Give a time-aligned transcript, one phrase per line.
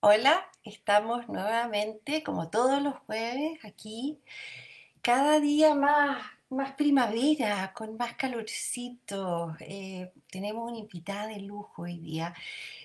[0.00, 4.20] Hola, estamos nuevamente, como todos los jueves, aquí,
[5.02, 9.56] cada día más, más primavera, con más calorcito.
[9.58, 12.32] Eh, tenemos una invitada de lujo hoy día.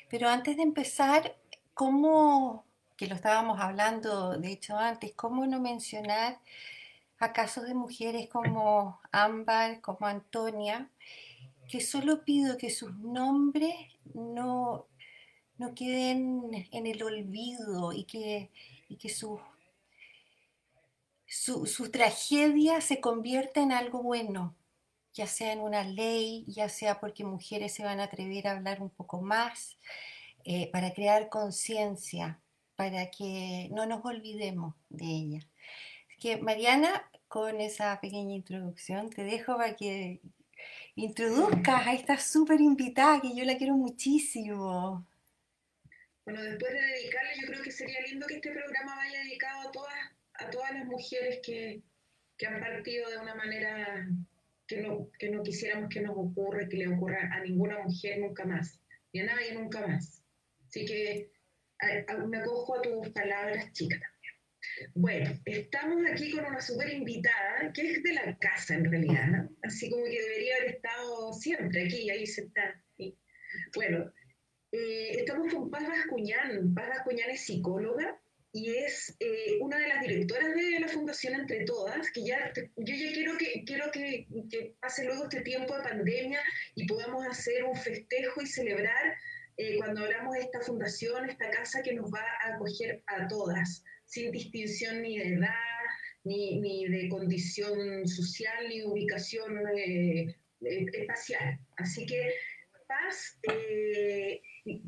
[0.09, 1.35] Pero antes de empezar,
[1.75, 2.65] ¿cómo,
[2.97, 6.39] que lo estábamos hablando de hecho antes, cómo no mencionar
[7.19, 10.89] a casos de mujeres como Ámbar, como Antonia,
[11.69, 13.75] que solo pido que sus nombres
[14.15, 14.87] no
[15.57, 18.49] no queden en el olvido y que,
[18.99, 19.39] que su,
[21.25, 24.55] su, tragedia se convierta en algo bueno,
[25.13, 28.81] ya sea en una ley, ya sea porque mujeres se van a atrever a hablar
[28.81, 29.77] un poco más,
[30.45, 32.39] eh, para crear conciencia,
[32.75, 35.39] para que no nos olvidemos de ella.
[36.19, 40.21] que Mariana, con esa pequeña introducción, te dejo para que
[40.95, 45.05] introduzcas a esta súper invitada que yo la quiero muchísimo.
[46.25, 49.71] Bueno, después de dedicarle, yo creo que sería lindo que este programa vaya dedicado a
[49.71, 49.93] todas,
[50.35, 51.81] a todas las mujeres que,
[52.37, 54.07] que han partido de una manera
[54.67, 58.45] que no, que no quisiéramos que nos ocurra, que le ocurra a ninguna mujer nunca
[58.45, 58.79] más,
[59.11, 60.23] ni a nadie nunca más.
[60.67, 61.31] Así que
[62.27, 64.93] me acojo a tus palabras, chica, también.
[64.95, 69.89] Bueno, estamos aquí con una súper invitada, que es de la casa en realidad, así
[69.89, 72.81] como que debería haber estado siempre aquí, ahí sentada.
[73.75, 74.11] Bueno,
[74.73, 76.73] eh, estamos con Paz Bascuñán.
[76.73, 78.19] Paz Bascuñán es psicóloga
[78.51, 82.95] y es eh, una de las directoras de la Fundación Entre Todas, que ya, yo
[82.95, 86.41] ya quiero, que, quiero que, que, pase luego este tiempo de pandemia
[86.73, 89.15] y podamos hacer un festejo y celebrar
[89.57, 93.83] eh, cuando hablamos de esta fundación, esta casa que nos va a acoger a todas,
[94.05, 95.53] sin distinción ni de edad,
[96.23, 99.53] ni, ni de condición social, ni de ubicación
[100.61, 101.59] espacial.
[101.77, 102.33] Así que
[102.87, 103.39] Paz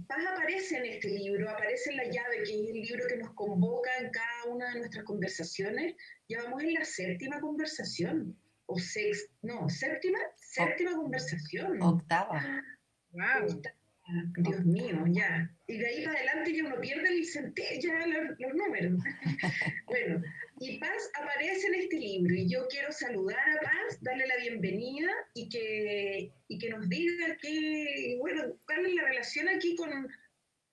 [0.08, 3.34] Paz aparece en este libro, aparece en la llave, que es el libro que nos
[3.34, 5.96] convoca en cada una de nuestras conversaciones.
[6.30, 11.82] Ya vamos en la séptima conversación, o sex, no, séptima, séptima conversación.
[11.82, 12.64] Octava.
[13.12, 13.62] Wow.
[14.08, 15.50] Dios mío, ya.
[15.68, 19.02] Y de ahí para adelante ya uno pierde el ya los, números.
[19.88, 20.22] bueno,
[20.60, 25.10] y Paz aparece en este libro y yo quiero saludar a Paz, darle la bienvenida
[25.34, 30.08] y que, y que nos diga qué, bueno, cuál es la relación aquí con,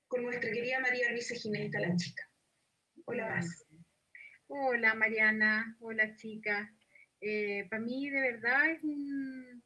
[0.08, 2.28] con nuestra querida María Luisa Ginesta, la chica.
[3.06, 3.66] Hola Paz.
[4.48, 6.70] Hola Mariana, hola chica.
[7.22, 9.62] Eh, para mí de verdad es un,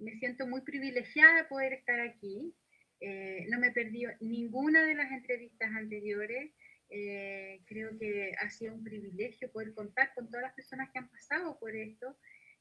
[0.00, 2.54] me siento muy privilegiada poder estar aquí.
[3.00, 6.52] Eh, no me he perdido ninguna de las entrevistas anteriores.
[6.90, 11.08] Eh, creo que ha sido un privilegio poder contar con todas las personas que han
[11.08, 12.18] pasado por esto,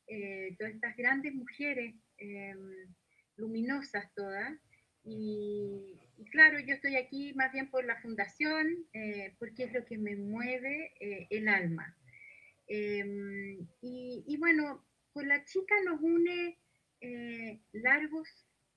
[0.08, 2.94] eh, todas estas grandes mujeres, em,
[3.38, 4.54] luminosas todas.
[5.04, 5.98] Y,
[6.32, 8.68] claro, yo estoy aquí más bien por la fundación,
[9.40, 10.94] porque es lo que me mueve
[11.30, 11.96] el alma.
[12.68, 16.60] Em, y, y, bueno, con la chica nos une
[17.72, 18.28] largos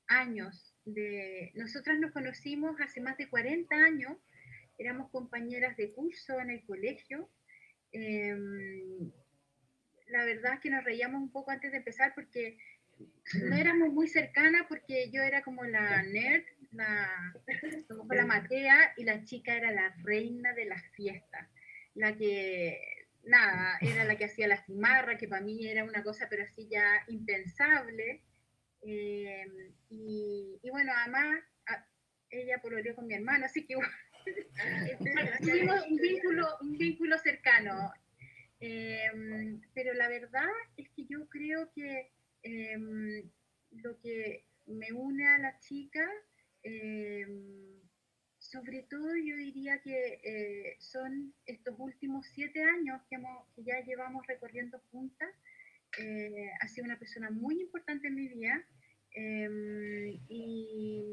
[0.06, 0.74] años.
[0.84, 4.16] De, nosotras nos conocimos hace más de 40 años
[4.78, 7.28] éramos compañeras de curso en el colegio.
[7.92, 9.10] Em,
[10.08, 12.58] la verdad es que nos reíamos un poco antes de empezar porque
[13.44, 17.34] no éramos muy cercanas porque yo era como la nerd, la,
[17.88, 21.48] como la matea y la chica era la reina de las fiestas,
[21.94, 26.26] la que, nada, era la que hacía la cimarra, que para mí era una cosa
[26.28, 28.22] pero así ya impensable.
[28.82, 31.40] Em, y, bueno, además
[32.30, 33.76] ella pololeó con mi hermano, así que
[35.40, 37.92] Tuvimos un vínculo, un vínculo cercano.
[38.60, 42.12] Em, pero la verdad es que yo creo que
[42.42, 43.28] em,
[43.72, 46.08] lo que me une a la chica,
[48.52, 53.16] sobre todo yo diría que eh, son estos últimos siete años que,
[53.56, 55.30] que ya llevamos recorriendo juntas.
[55.98, 58.62] Eh, ha sido una persona muy importante en mi vida
[60.28, 61.04] y,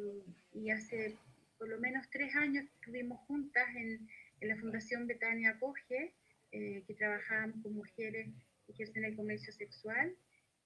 [0.54, 1.18] y hace
[1.58, 4.08] por lo menos tres años estuvimos juntas en,
[4.42, 6.13] la Fundación Betania Acoge,
[6.54, 8.30] eh, que trabajábamos con mujeres
[8.66, 10.16] que ejercen el comercio sexual.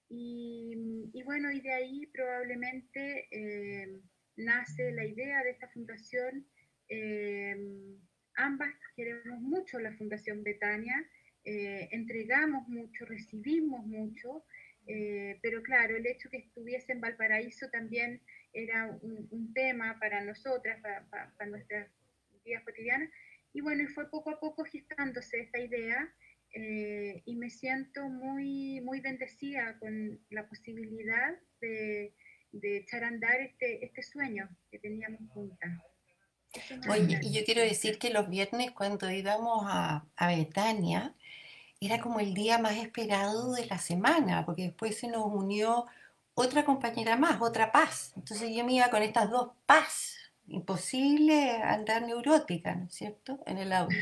[0.09, 3.27] Y, bueno, y de ahí probablemente
[4.35, 6.45] nace la idea de esta fundación.
[6.89, 7.55] Eh,
[8.35, 10.95] ambas queremos mucho la Fundación Betania,
[11.45, 14.45] entregamos mucho, recibimos mucho,
[15.41, 18.21] pero claro, el hecho que estuviese en Valparaíso también
[18.53, 21.89] era un, tema para nosotras, para, nuestras
[22.45, 23.09] vidas cotidianas.
[23.51, 26.13] Y bueno, y fue poco a poco gestándose esta idea
[26.53, 32.13] eh, y me siento muy, muy bendecida con la posibilidad de,
[32.51, 35.71] de echar a andar este, este sueño que teníamos juntas.
[36.89, 41.13] Oye, y yo quiero decir que los viernes cuando íbamos a, a Betania,
[41.85, 45.85] era como el día más esperado de la semana, porque después se nos unió
[46.33, 48.13] otra compañera más, otra paz.
[48.15, 50.15] Entonces yo me iba con estas dos paz.
[50.47, 53.39] Imposible andar neurótica, ¿no es cierto?
[53.45, 53.95] En el auto.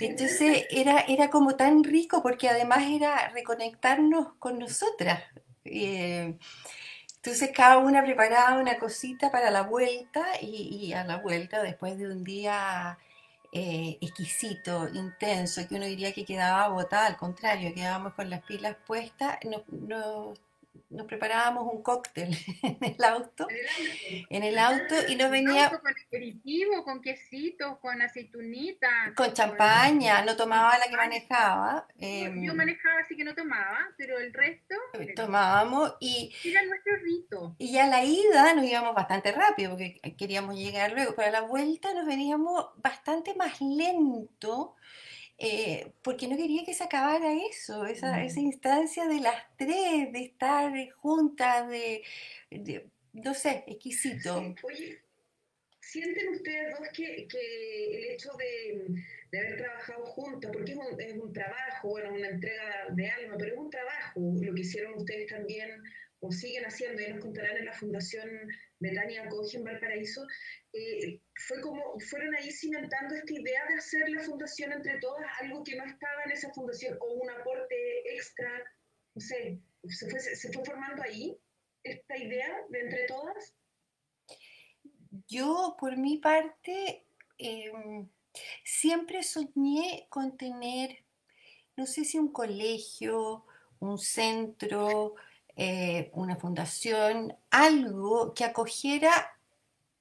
[0.00, 5.22] Entonces era, era como tan rico porque además era reconectarnos con nosotras.
[5.64, 6.38] Eh,
[7.26, 12.06] entonces cada una preparaba una cosita para la vuelta y, a la vuelta, después de
[12.06, 12.98] un día
[13.50, 18.76] eh, exquisito, intenso, que uno diría que quedaba agotada, al contrario, quedábamos con las pilas
[18.86, 20.38] puestas, nos
[20.90, 22.30] nos preparábamos un cóctel
[22.62, 23.46] en el auto,
[24.30, 25.70] en el auto y nos venía...
[25.70, 28.88] Con aperitivo, con quesitos, con aceitunita.
[29.14, 31.86] Con champaña, no tomaba la que manejaba.
[31.98, 34.74] Eh, yo manejaba así que no tomaba, pero el resto...
[35.14, 36.34] Tomábamos y...
[36.44, 37.56] Era nuestro rito.
[37.58, 41.40] Y a la ida nos íbamos bastante rápido porque queríamos llegar luego, pero a la
[41.42, 44.76] vuelta nos veníamos bastante más lento
[45.38, 50.20] eh, porque no quería que se acabara eso, esa, esa, instancia de las tres, de
[50.20, 52.02] estar juntas, de,
[53.12, 54.38] no sé, exquisito.
[54.62, 54.98] Oye,
[55.80, 61.00] ¿sienten ustedes dos que, que el hecho de, de, haber trabajado juntas, porque es un,
[61.00, 64.94] es un trabajo, bueno, una entrega de alma, pero es un trabajo, lo que hicieron
[64.94, 65.82] ustedes también
[66.20, 68.28] o siguen haciendo, y nos contarán en la Fundación
[68.78, 70.26] Betania Coge en Valparaíso,
[70.72, 75.62] eh, fue como, fueron ahí cimentando esta idea de hacer la fundación entre todas, algo
[75.64, 78.50] que no estaba en esa fundación, o un aporte extra,
[79.14, 81.38] no sé, se fue, se fue formando ahí
[81.82, 83.54] esta idea de entre todas.
[85.28, 87.06] Yo, por mi parte,
[87.38, 87.72] eh,
[88.64, 91.04] siempre soñé con tener,
[91.76, 93.46] no sé si un colegio,
[93.80, 95.14] un centro,
[95.56, 99.38] eh, una fundación, algo que acogiera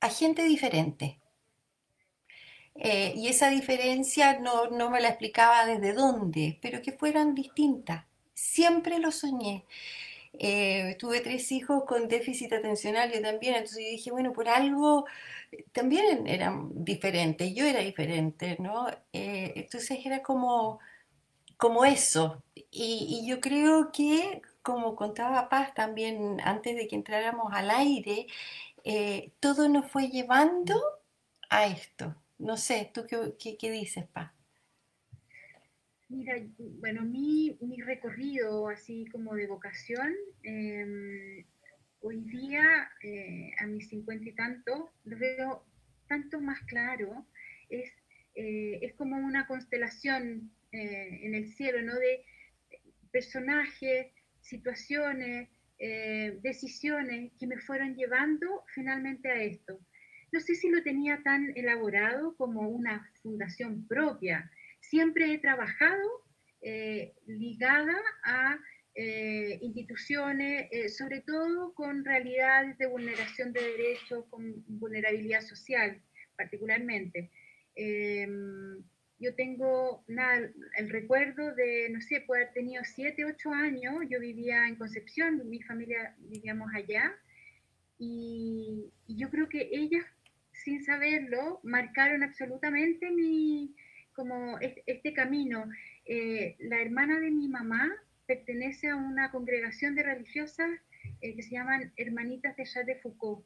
[0.01, 1.21] a gente diferente.
[2.75, 8.05] Eh, y esa diferencia no, no, me la explicaba desde dónde, pero que fueran distintas.
[8.33, 9.65] Siempre lo soñé.
[10.39, 15.05] Eh, tuve tres hijos con déficit atencional, yo también, entonces yo dije, bueno, por algo
[15.71, 18.87] también eran diferentes, yo era diferente, ¿no?
[19.13, 20.79] entonces era como,
[21.57, 22.43] como eso.
[22.71, 28.25] Y, y yo creo que como contaba Paz también antes de que entráramos al aire,
[28.83, 30.75] eh, todo nos fue llevando
[31.49, 32.15] a esto.
[32.39, 34.31] No sé, ¿tú qué, qué, dices, Paz?
[36.09, 41.45] Mira, bueno, mi, mi, recorrido así como de vocación, em,
[42.01, 45.63] hoy día eh, a mis cincuenta y tanto, lo veo
[46.07, 47.25] tanto más claro,
[47.69, 47.91] es,
[48.33, 51.95] eh, es como una constelación en el cielo, ¿no?
[51.95, 52.25] De
[53.09, 54.07] personajes,
[54.45, 55.49] situaciones,
[55.79, 59.79] eh, decisiones que me fueron llevando finalmente a esto.
[60.31, 64.49] No sé si lo tenía tan elaborado como una fundación propia.
[64.79, 66.07] Siempre he trabajado
[66.61, 68.57] eh, ligada a
[68.95, 76.01] eh, instituciones, sobre todo con realidades de vulneración de derechos, con vulnerabilidad social
[76.37, 77.31] particularmente.
[79.19, 84.19] Yo tengo nada, el recuerdo de, no sé, poder haber tenido 7, 8 años, yo
[84.19, 87.15] vivía en Concepción, mi familia vivíamos allá,
[87.97, 90.05] y, yo creo que ellas,
[90.51, 93.73] sin saberlo, marcaron absolutamente mi,
[94.13, 95.69] como este, camino.
[96.05, 97.91] Eh, la hermana de mi mamá
[98.27, 100.69] pertenece a una congregación de religiosas
[101.21, 103.45] eh, que se llaman Hermanitas de Jacques de Foucault,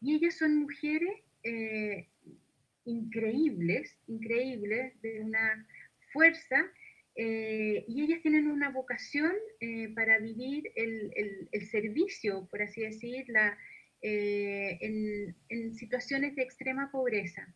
[0.00, 1.12] y ellas son mujeres
[1.42, 2.08] eh,
[2.84, 5.66] increíbles, increíbles, de una
[6.12, 6.70] fuerza,
[7.16, 11.12] eh, y ellas tienen una vocación eh, para vivir el,
[11.52, 13.26] el, servicio, por así decir,
[14.02, 17.46] eh, en, en, situaciones de extrema pobreza.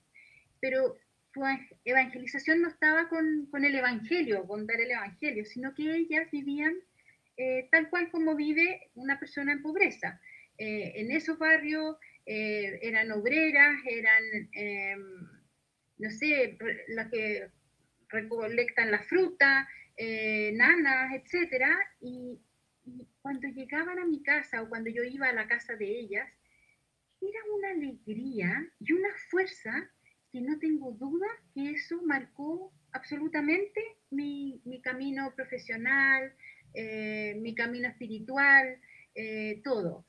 [0.61, 0.97] Pero
[1.33, 1.43] su
[1.85, 6.75] evangelización no estaba con, con, el Evangelio, con dar el Evangelio, sino que ellas vivían
[7.73, 10.21] tal cual como vive una persona en pobreza.
[10.57, 15.02] en esos barrios eh, eran obreras, eran, em,
[15.99, 16.57] no sé,
[16.88, 17.50] las que
[18.09, 21.64] recolectan la fruta, eh, nanas, etc.
[22.00, 22.40] Y,
[23.23, 26.28] cuando llegaban a mi casa o cuando yo iba a la casa de ellas,
[27.23, 29.90] era una alegría y una fuerza
[30.31, 36.35] que no tengo duda que eso marcó absolutamente mi, mi camino profesional,
[36.75, 38.78] eh, mi camino espiritual,
[39.62, 40.04] todo.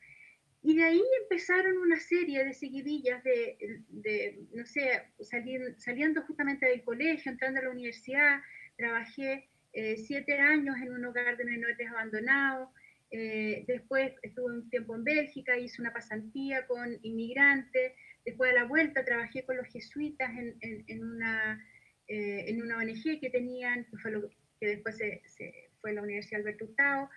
[0.65, 5.03] Y de ahí empezaron una serie de seguidillas de, no sé,
[5.77, 8.39] saliendo justamente del colegio, entrando a la universidad.
[8.75, 12.69] Trabajé eh, siete años en un hogar de menores abandonados.
[13.11, 17.93] Eh, después estuve un tiempo en Bélgica, hice una pasantía con inmigrantes.
[18.25, 21.63] después de la vuelta trabajé con los jesuitas en, en, una,
[22.07, 25.21] eh, en una ONG que tenían, que, fue lo, que después se,
[25.79, 27.07] fue la Universidad Alberto Hurtado,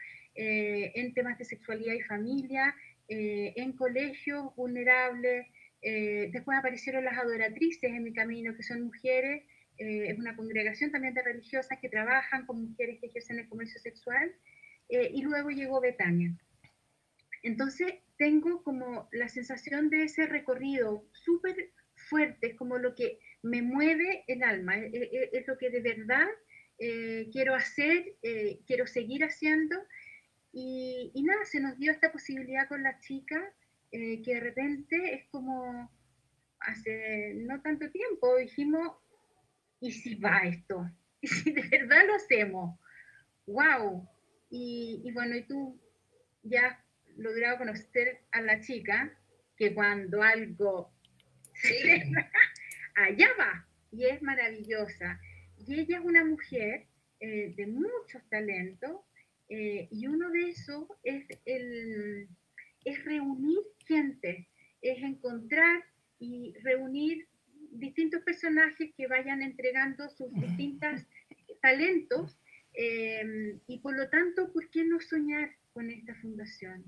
[0.40, 2.72] eh, en temas de sexualidad y familia,
[3.08, 5.46] en colegios vulnerables.
[5.80, 9.44] después aparecieron las adoratrices en mi camino, que son mujeres
[9.78, 14.34] es una congregación también de religiosas que trabajan con mujeres que ejercen el comercio sexual,
[14.88, 16.36] y luego llegó Betania.
[17.42, 23.62] Entonces tengo como la sensación de ese recorrido súper fuerte, es como lo que me
[23.62, 26.26] mueve el alma, es, lo que de verdad
[26.78, 29.76] eh, quiero hacer, eh, quiero seguir haciendo.
[30.60, 33.40] Y, nada, se nos dio esta posibilidad con la chica,
[33.92, 35.88] eh, que de repente es como
[36.58, 38.96] hace no tanto tiempo dijimos,
[39.80, 40.90] ¿y si va esto?
[41.20, 42.80] ¿Y si de verdad lo hacemos?
[43.46, 44.08] ¡Wow!
[44.50, 45.80] Y, y bueno, y tú
[46.42, 46.84] ya
[47.16, 49.16] logrado conocer a la chica
[49.56, 50.92] que cuando algo
[52.96, 55.20] allá va y es maravillosa.
[55.56, 56.88] Y ella es una mujer
[57.20, 59.02] eh, de muchos talentos
[59.48, 62.28] eh, y uno de esos es, el,
[62.84, 64.48] es reunir gente,
[64.82, 65.84] es encontrar
[66.18, 67.26] y reunir
[67.70, 71.06] distintos personajes que vayan entregando sus distintos
[71.60, 72.38] talentos
[72.74, 76.84] eh, y por lo tanto, ¿por qué no soñar con esta fundación?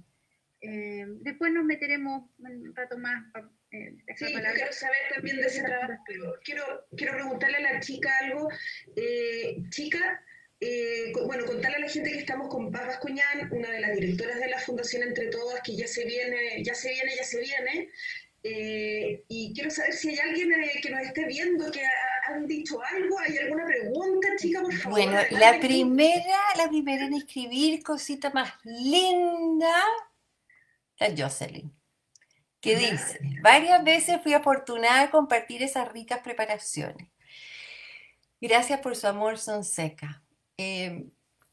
[0.60, 3.24] Eh, después nos meteremos un rato más.
[3.72, 6.64] Eh, sí, quiero saber también de ese trabajo, pero quiero,
[6.96, 8.48] quiero preguntarle a la chica algo.
[8.96, 10.22] Eh, chica,
[10.60, 14.38] eh, bueno, contarle a la gente que estamos con Paz Vascuñán, una de las directoras
[14.38, 17.88] de la Fundación Entre Todas, que ya se viene, ya se viene, ya se viene.
[19.28, 20.50] y quiero saber si hay alguien
[20.82, 21.82] que nos esté viendo que
[22.28, 24.98] han dicho algo, hay alguna pregunta, chica, por favor.
[24.98, 29.74] Bueno, la primera, la primera en escribir cosita más linda
[31.00, 31.74] la Jocelyn,
[32.60, 37.08] que dice, varias veces fui afortunada de compartir esas ricas preparaciones.
[38.40, 39.64] Gracias por su amor, son
[40.62, 41.10] Em,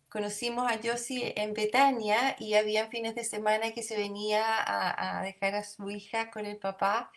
[0.09, 5.55] conocimos a Josie en Betania y había fines de semana que se venía a, dejar
[5.55, 7.11] a su hija con el papá.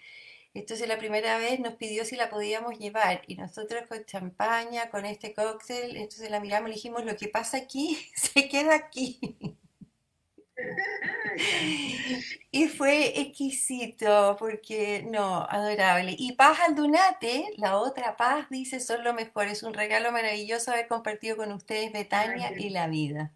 [0.54, 5.04] Entonces la primera vez nos pidió si la podíamos llevar y nosotros con champaña, con
[5.04, 9.18] este cóctel, entonces la miramos y dijimos, lo que pasa aquí se queda aquí.
[12.50, 16.14] y fue exquisito, porque no, adorable.
[16.18, 19.46] Y Paz Aldunate, la otra Paz, dice, son lo mejor.
[19.46, 23.32] Es un regalo maravilloso haber compartido con ustedes Betania y la vida.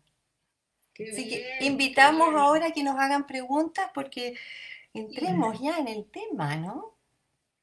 [0.94, 4.36] Así que invitamos ahora a que nos hagan preguntas porque
[4.92, 6.94] entremos ya en el tema, ¿no?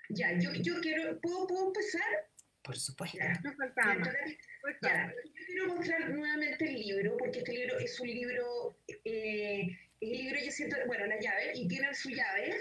[0.10, 2.02] Ya, yo, yo quiero, ¿puedo, ¿puedo empezar?
[2.64, 3.18] Por supuesto.
[3.44, 4.08] nos faltamos.
[4.82, 9.68] Ya, yo quiero mostrar nuevamente el libro, porque este libro es un libro, eh,
[10.00, 12.56] el libro yo siento, bueno, la llave, y tiene su llave.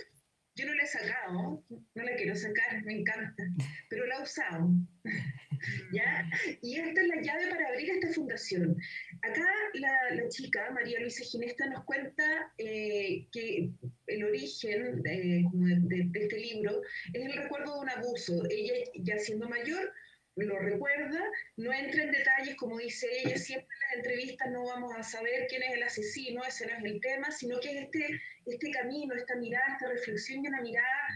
[0.56, 3.44] Yo no la he sacado, no la quiero sacar, me encanta,
[3.88, 4.68] pero la he usado.
[5.92, 6.28] ¿Ya?
[6.62, 8.76] Y esta es la llave para abrir esta fundación.
[9.22, 13.70] Acá la, la chica, María Luisa Ginesta, nos cuenta eh, que
[14.10, 18.42] el origen de, de, de, este libro es el recuerdo de un abuso.
[18.50, 19.92] Ella, ya siendo mayor,
[20.36, 21.20] lo recuerda,
[21.56, 25.46] no entra en detalles, como dice ella, siempre en las entrevistas no vamos a saber
[25.48, 29.14] quién es el asesino, ese no es el tema, sino que es este, este camino,
[29.14, 31.08] esta mirada, esta reflexión y una mirada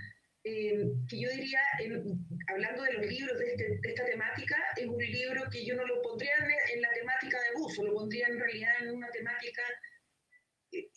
[0.46, 1.60] eh, que yo diría,
[2.48, 6.02] hablando de los libros este, de, esta temática, es un libro que yo no lo
[6.02, 6.32] pondría
[6.74, 9.62] en, la temática de abuso, lo pondría en realidad en una temática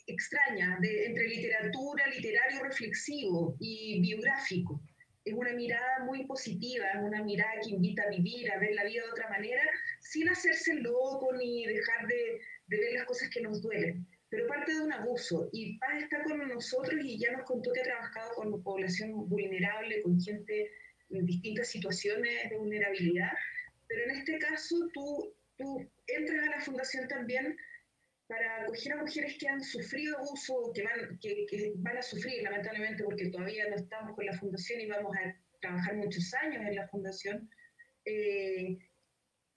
[0.05, 4.81] extraña, de, entre literatura, literario reflexivo y biográfico
[5.27, 8.85] es una mirada muy positiva, es una mirada que invita a vivir, a ver la
[8.85, 9.61] vida de otra manera,
[9.99, 14.07] sin hacerse loco ni dejar de, ver las cosas que nos duelen.
[14.29, 15.49] Pero parte de un abuso.
[15.51, 20.01] Y Paz está con nosotros y ya nos contó que ha trabajado con población vulnerable,
[20.01, 20.71] con gente
[21.09, 23.31] en distintas situaciones de vulnerabilidad.
[23.87, 27.57] Pero en este caso tú, tú entras a la fundación también
[28.27, 33.03] para acoger a mujeres que han sufrido abuso, que van, que, van a sufrir lamentablemente
[33.03, 36.87] porque todavía no estamos con la fundación y vamos a trabajar muchos años en la
[36.89, 37.49] fundación.
[38.03, 38.77] Eh,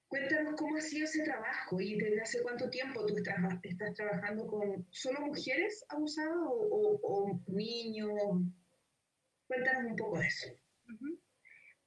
[0.07, 4.87] cuéntanos cómo ha sido ese trabajo y desde hace cuánto tiempo tú estás, trabajando con
[4.91, 8.11] solo mujeres abusadas o, niños.
[9.49, 10.49] Cuéntanos un poco de eso.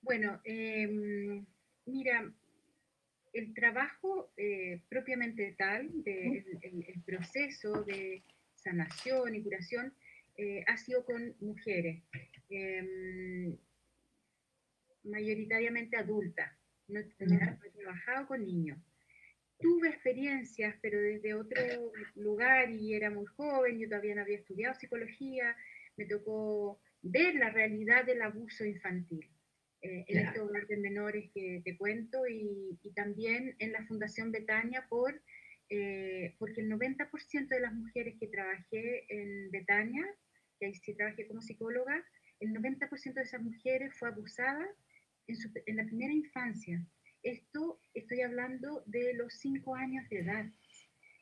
[0.01, 1.45] Bueno, em,
[1.85, 2.33] mira,
[3.33, 8.23] el trabajo eh, propiamente tal, de, el, proceso de
[8.55, 9.93] sanación y curación,
[10.37, 12.03] eh, ha sido con mujeres,
[12.49, 13.57] em,
[15.03, 16.51] mayoritariamente adultas.
[16.87, 18.77] No, he trabajado con niños.
[19.59, 24.75] Tuve experiencias, pero desde otro lugar y era muy joven, yo todavía no había estudiado
[24.75, 25.55] psicología,
[25.97, 29.29] me tocó ver la realidad del abuso infantil.
[29.83, 34.31] Eh, en este hogar de menores que te cuento y, y también en la Fundación
[34.31, 35.21] Betania por,
[35.69, 40.05] eh, porque el 90% de las mujeres que trabajé en Betania,
[40.57, 42.01] que ahí sí trabajé como psicóloga,
[42.39, 44.65] el 90% de esas mujeres fue abusada
[45.27, 46.81] en, su, en, la primera infancia.
[47.21, 50.45] Esto estoy hablando de los 5 años de edad.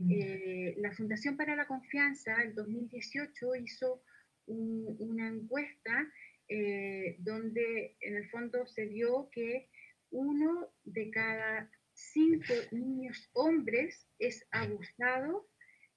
[0.10, 4.04] Eh, la Fundación para la Confianza, el 2018, hizo
[4.46, 6.12] un, una encuesta
[6.54, 9.70] eh, donde en el fondo se vio que
[10.10, 15.48] uno de cada cinco niños hombres es abusado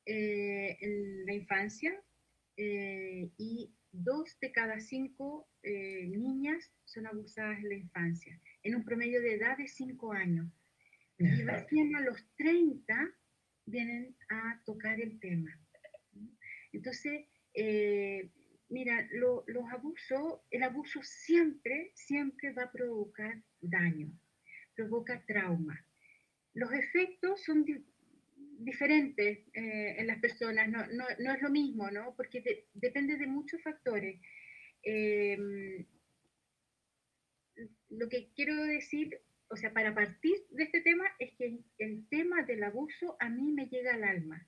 [0.07, 2.01] eh, en la infancia
[2.57, 9.21] eh, y dos de cada cinco niñas son abusadas en la infancia, en un promedio
[9.23, 10.47] de edad de cinco años.
[11.19, 13.11] Y recién a los 30
[13.67, 15.51] vienen a tocar el tema.
[16.73, 17.27] Entonces,
[18.69, 24.11] Mira, los abusos, el abuso siempre, siempre va a provocar daño,
[24.75, 25.87] provoca trauma.
[26.55, 27.65] Los efectos son
[28.59, 32.15] diferentes eh, en las personas, no, no, no, es lo mismo, ¿no?
[32.17, 34.21] Porque depende de muchos factores.
[34.83, 35.87] Eh,
[37.91, 42.43] lo que quiero decir, o sea, para partir de este tema, es que el, tema
[42.43, 44.47] del abuso a mí me llega al alma,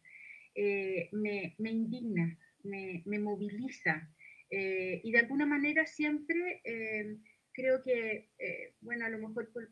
[0.54, 4.08] eh, me, me indigna, me, moviliza.
[4.50, 7.16] Eh, y de alguna manera siempre eh,
[7.52, 9.68] creo que, eh, bueno, a lo mejor por,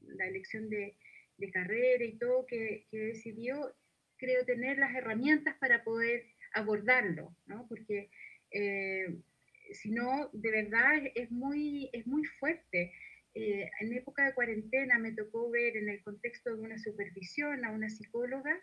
[0.00, 0.96] la elección de,
[1.52, 3.74] carrera y todo que, decidió,
[4.16, 6.24] creo tener las herramientas para poder
[6.54, 7.66] abordarlo, ¿no?
[7.68, 8.08] Porque
[9.72, 12.92] si no, de verdad es muy, es muy fuerte.
[13.34, 17.90] en época de cuarentena me tocó ver en el contexto de una supervisión a una
[17.90, 18.58] psicóloga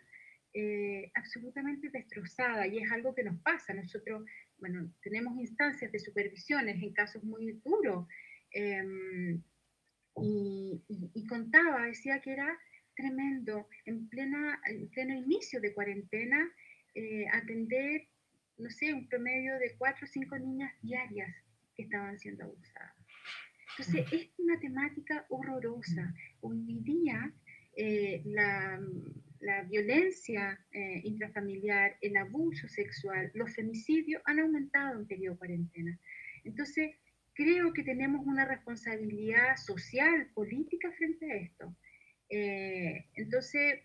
[0.54, 3.72] eh, absolutamente destrozada y es algo que nos pasa.
[3.72, 4.24] Nosotros,
[4.58, 8.06] bueno, tenemos instancias de supervisiones en casos muy duros
[8.50, 9.42] em,
[10.20, 12.58] y, contaba, decía que era
[12.94, 16.50] tremendo en, plena, en pleno inicio de cuarentena
[16.94, 18.08] eh, atender,
[18.58, 21.34] no sé, un promedio de cuatro o cinco niñas diarias
[21.74, 22.94] que estaban siendo abusadas.
[23.78, 26.14] Entonces, es una temática horrorosa.
[26.42, 27.32] Hoy día,
[27.74, 28.78] eh, la
[29.42, 35.98] la violencia eh, intrafamiliar, el abuso sexual, los femicidios han aumentado en periodo de cuarentena.
[36.44, 36.94] Entonces,
[37.34, 41.76] creo que tenemos una responsabilidad social, política frente a esto.
[42.28, 43.80] Eh, entonces,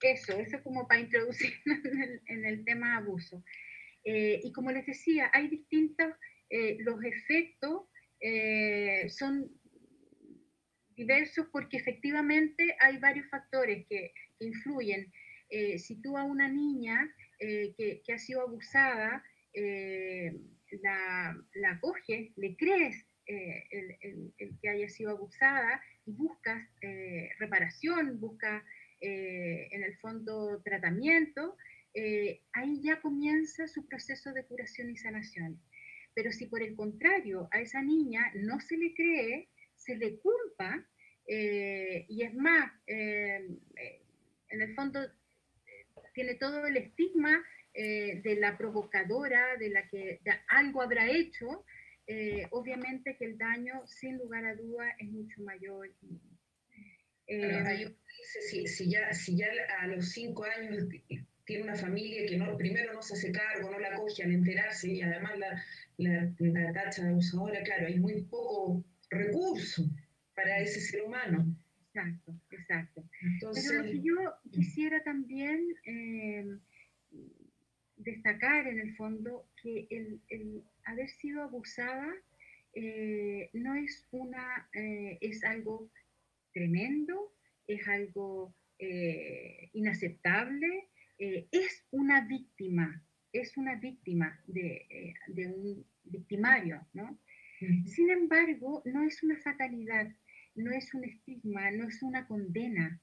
[0.00, 1.52] eso, eso es como para introducir
[2.26, 3.44] en el, tema abuso.
[4.04, 6.08] Eh, y como les decía, hay distintos,
[6.80, 7.84] los efectos
[9.08, 9.50] son
[11.02, 15.12] diversos porque efectivamente hay varios factores que, influyen.
[15.50, 20.32] Eh, si tú a una niña eh, que, ha sido abusada, eh,
[20.82, 26.60] la, la coges, le crees el, que haya sido abusada y buscas
[27.38, 28.62] reparación, buscas
[29.00, 31.56] en el fondo tratamiento,
[32.52, 35.60] ahí ya comienza su proceso de curación y sanación.
[36.14, 40.86] Pero si por el contrario a esa niña no se le cree, se le culpa,
[41.26, 43.60] y es más, en
[44.50, 45.00] el fondo
[46.14, 47.42] tiene todo el estigma
[47.74, 51.64] eh, de la provocadora, de la que algo habrá hecho,
[52.06, 55.90] eh, obviamente que el daño, sin lugar a duda, es mucho mayor.
[57.26, 57.94] Eh,
[58.48, 59.46] si, si, ya, si ya
[59.80, 60.86] a los cinco años
[61.44, 64.90] tiene una familia que no, primero no se hace cargo, no la coge al enterarse
[64.90, 65.64] y además la,
[65.96, 69.84] la, la tacha de abusadora, claro, hay muy poco recurso
[70.34, 71.56] para ese ser humano.
[71.94, 73.04] Exacto, exacto.
[73.40, 74.14] Pero lo que yo
[74.50, 76.58] quisiera también eh,
[77.96, 82.10] destacar en el fondo que el, haber sido abusada
[82.74, 85.90] eh, no es una, eh, es algo
[86.52, 87.34] tremendo,
[87.66, 88.54] es algo
[89.74, 93.00] inaceptable, es una víctima,
[93.32, 97.16] es una víctima de, de un victimario, ¿no?
[97.86, 100.08] Sin embargo, no es una fatalidad,
[100.54, 103.00] no es un estigma, no es una condena.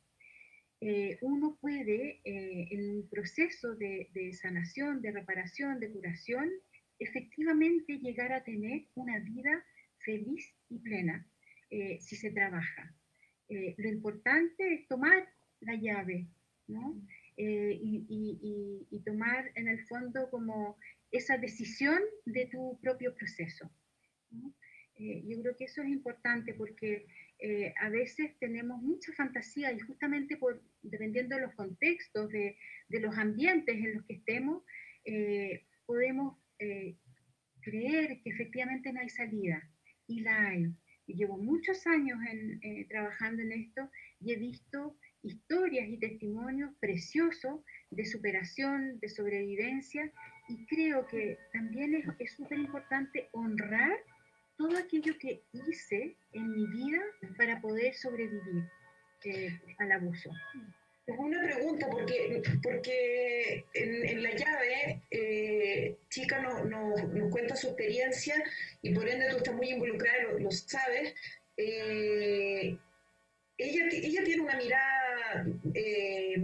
[0.81, 6.49] Eh, uno puede, eh, en un proceso de, sanación, de reparación, de curación,
[6.99, 9.63] efectivamente llegar a tener una vida
[10.05, 11.27] feliz y plena
[11.69, 12.95] eh, si se trabaja.
[13.49, 15.27] lo importante es tomar
[15.61, 16.27] la llave,
[16.67, 17.01] ¿no?
[17.35, 20.77] y, tomar en el fondo como
[21.11, 23.71] esa decisión de tu propio proceso.
[24.99, 27.07] Yo creo que eso es importante porque
[27.39, 32.57] eh, a veces tenemos mucha fantasía y justamente por, dependiendo de los contextos, de,
[32.89, 34.63] los ambientes en los que estemos,
[35.05, 36.97] eh, podemos eh,
[37.61, 39.61] creer que efectivamente no hay salida.
[40.07, 40.65] Y la hay.
[41.05, 42.19] Y llevo muchos años
[42.61, 50.11] eh, trabajando en esto y he visto historias y testimonios preciosos de superación, de sobrevivencia,
[50.47, 53.97] y creo que también es súper importante honrar
[54.59, 56.99] todo aquello que hice en mi vida
[57.37, 58.65] para poder sobrevivir
[59.23, 60.29] eh, al abuso.
[61.17, 68.35] Una pregunta, porque, porque en, la llave, eh, Chica nos, nos, cuenta su experiencia
[68.81, 71.15] y por ende tú estás muy involucrada, lo, lo sabes.
[71.55, 72.77] Eh,
[73.57, 76.35] ella, ella tiene una mirada, eh,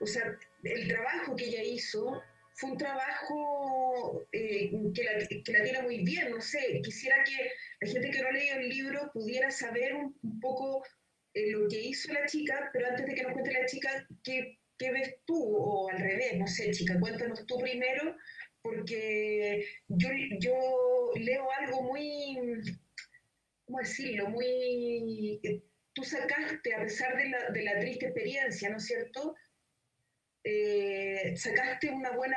[0.00, 2.22] o sea, el trabajo que ella hizo
[2.56, 4.70] fue un trabajo que,
[5.04, 8.56] la, que, la, tiene muy bien, no sé, quisiera que la gente que no leído
[8.56, 10.82] el libro pudiera saber un poco
[11.34, 14.58] eh, lo que hizo la chica, pero antes de que nos cuente la chica, ¿qué,
[14.78, 15.36] ¿qué, ves tú?
[15.36, 18.16] O al revés, no sé, chica, cuéntanos tú primero,
[18.62, 20.08] porque yo,
[20.40, 22.38] yo leo algo muy,
[23.66, 24.30] ¿cómo decirlo?
[24.30, 25.62] Muy...
[25.92, 29.34] Tú sacaste, a pesar de la, de la triste experiencia, ¿no es cierto?
[30.48, 32.36] Eh, sacaste una buena,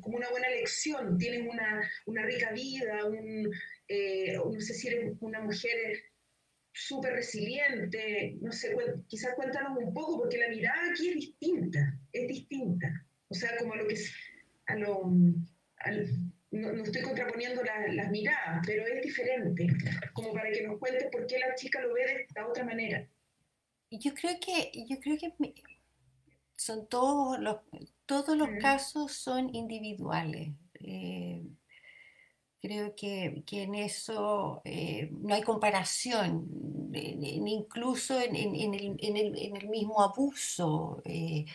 [0.00, 3.50] como una buena lección, tienes una, una rica vida, un,
[3.88, 6.00] eh, no sé si eres una mujer
[6.72, 8.76] súper resiliente, no sé,
[9.08, 13.04] quizás cuéntanos un poco, porque la mirada aquí es distinta, es distinta.
[13.26, 14.14] O sea, como a lo que es,
[14.66, 15.10] a lo,
[16.52, 19.66] no, estoy contraponiendo las miradas, pero es diferente,
[20.12, 23.04] como para que nos cuentes por qué la chica lo ve de esta otra manera.
[23.90, 25.32] Yo creo que, yo creo que
[26.60, 27.56] son todos los,
[28.06, 30.50] todos los casos son individuales.
[30.74, 31.42] Eh,
[32.62, 36.46] Creo que, que en eso eh, no hay comparación,
[36.92, 41.46] incluso en, en, el, en, el, mismo abuso, eh,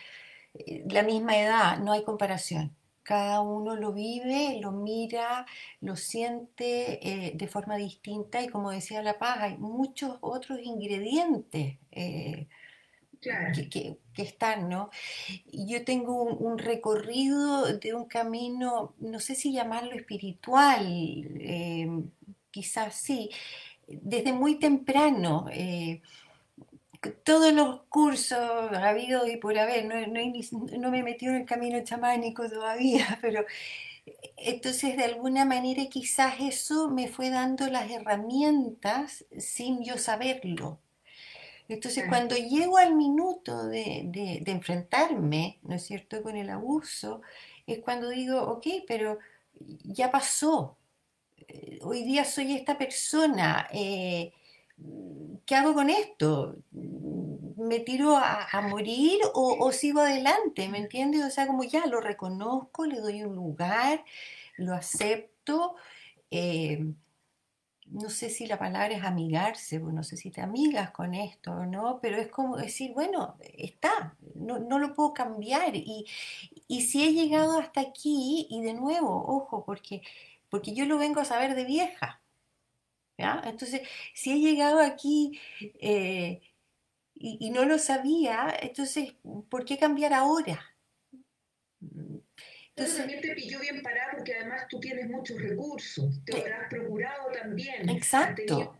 [0.54, 2.74] eh, la misma edad, no hay comparación.
[3.04, 5.46] Cada uno lo vive, lo mira,
[5.80, 11.78] lo siente de forma distinta y como decía La Paz, hay muchos otros ingredientes
[13.20, 14.90] que, están, ¿no?
[15.46, 21.88] Yo tengo un, recorrido de un camino, no sé si llamarlo espiritual, eh,
[22.50, 23.30] quizás sí,
[23.86, 25.46] desde muy temprano.
[25.52, 26.02] Eh,
[27.24, 31.46] todos los cursos ha habido y por haber, no, no, me he metido en el
[31.46, 33.44] camino chamánico todavía, pero
[34.36, 40.80] entonces de alguna manera quizás eso me fue dando las herramientas sin yo saberlo.
[41.68, 47.22] Entonces, cuando llego al minuto de, enfrentarme, ¿no es cierto?, con el abuso,
[47.66, 49.18] es cuando digo, ok, pero
[49.84, 50.76] ya pasó.
[51.48, 53.68] Eh, hoy día soy esta persona.
[53.72, 54.32] Eh,
[55.44, 56.56] ¿Qué hago con esto?
[56.72, 60.68] ¿Me tiro a, morir o, sigo adelante?
[60.68, 61.24] ¿Me entiendes?
[61.24, 64.04] O sea, como ya lo reconozco, le doy un lugar,
[64.56, 65.74] lo acepto.
[66.30, 66.92] Eh,
[67.90, 71.66] no sé si la palabra es amigarse, no sé si te amigas con esto o
[71.66, 75.76] no, pero es como decir, bueno, está, no, lo puedo cambiar.
[75.76, 76.06] Y,
[76.68, 80.02] si he llegado hasta aquí, y de nuevo, ojo, porque,
[80.50, 82.20] porque yo lo vengo a saber de vieja.
[83.18, 83.82] Entonces,
[84.14, 85.40] si he llegado aquí
[85.80, 86.42] eh,
[87.14, 89.14] y, y no lo sabía, entonces,
[89.48, 90.75] ¿por qué cambiar ahora?
[92.76, 97.32] Entonces, también te pilló bien parada porque además tú tienes muchos recursos, te habrás procurado
[97.32, 97.88] también.
[97.88, 98.78] Exacto.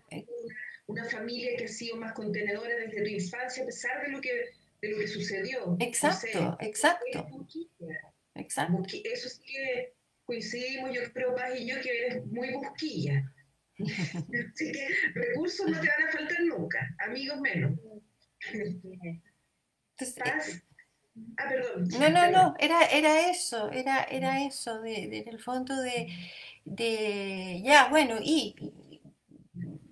[0.86, 4.50] Una, familia que ha sido más contenedora desde tu infancia a pesar de lo que,
[4.82, 5.76] de lo que sucedió.
[5.80, 7.26] Exacto, exacto.
[8.34, 8.82] Exacto.
[9.04, 13.32] Eso sí que coincidimos, yo creo, Paz y yo, que eres muy busquilla.
[13.78, 17.72] Así que recursos no te van a faltar nunca, amigos menos.
[19.98, 20.62] Entonces,
[21.38, 21.50] Ah.
[21.98, 26.08] No, no, no, era, era eso, era, era eso, de, de, en el fondo de,
[26.64, 28.54] de, ya, bueno, y,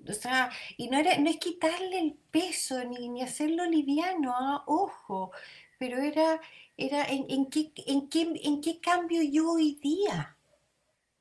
[0.09, 4.65] o sea, y no, era, no es quitarle el peso ni, ni hacerlo liviano, ¿ah?
[4.67, 5.33] ojo,
[5.79, 6.41] pero era,
[6.77, 10.37] era en, en, qué, en, qué, en qué cambio yo hoy día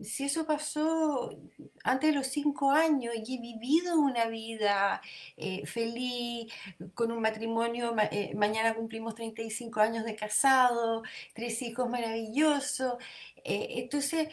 [0.03, 1.37] si eso pasó
[1.83, 5.01] antes de los cinco años y he vivido una vida
[5.37, 6.51] eh, feliz,
[6.93, 12.95] con un matrimonio, eh, mañana cumplimos 35 años de casado, tres hijos maravillosos,
[13.43, 14.29] eh, entonces,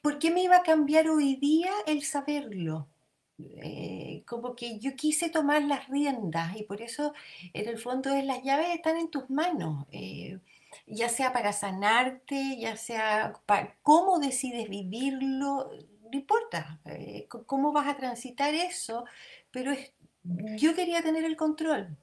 [0.00, 2.88] ¿por qué me iba a cambiar hoy día el saberlo?
[4.26, 7.12] como que yo quise tomar las riendas y por eso
[7.52, 9.84] en el fondo las llaves están en tus manos
[10.92, 15.70] ya sea para sanarte, ya sea para cómo decides vivirlo,
[16.02, 19.04] no importa eh, cómo vas a transitar eso,
[19.50, 19.92] pero es,
[20.56, 21.96] yo quería tener el control.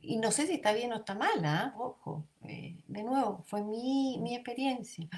[0.00, 1.74] Y no sé si está bien o está mal, ¿ah?
[1.78, 5.08] ojo, eh, de nuevo, fue mi, mi experiencia.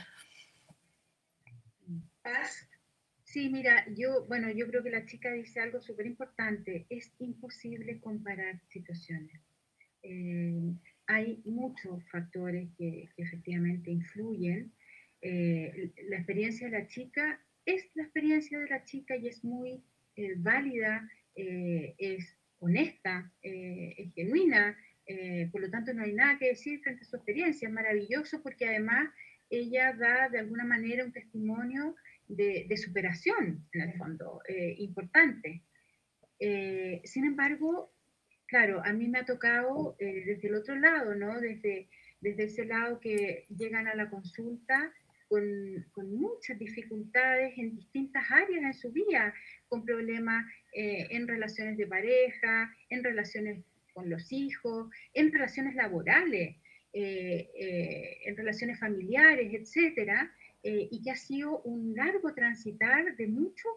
[3.24, 6.86] Sí, mira, yo, bueno, yo creo que la chica dice algo súper importante.
[6.88, 9.40] Es imposible comparar situaciones.
[11.08, 14.72] Eh, hay muchos factores que, efectivamente influyen.
[15.20, 19.82] Eh, la experiencia de la chica es la experiencia de la chica y es muy
[20.16, 24.76] eh, válida, es honesta, es genuina,
[25.52, 27.68] por lo tanto no hay nada que decir frente a su experiencia.
[27.68, 29.08] Es maravilloso porque además
[29.48, 31.94] ella da de alguna manera un testimonio
[32.28, 35.62] de, superación, en el fondo, eh, importante.
[36.38, 37.92] Eh, sin embargo,
[38.48, 41.40] claro, a mí me ha tocado eh, desde el otro lado, ¿no?
[41.40, 41.88] Desde,
[42.20, 44.92] desde ese lado que llegan a la consulta
[45.28, 45.44] con,
[45.92, 49.32] con muchas dificultades en distintas áreas en su vida,
[49.68, 56.56] con problemas en relaciones de pareja, en relaciones con los hijos, en relaciones laborales,
[56.92, 60.32] en relaciones familiares, etcétera,
[60.62, 63.68] eh, y que ha sido un largo transitar de, mucho,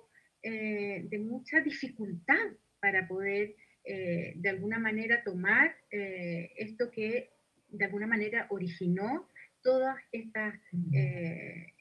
[0.41, 2.47] eh, de mucha dificultad
[2.79, 7.31] para poder eh, de alguna manera tomar esto que
[7.69, 9.29] de alguna manera originó
[9.61, 10.55] todas estas...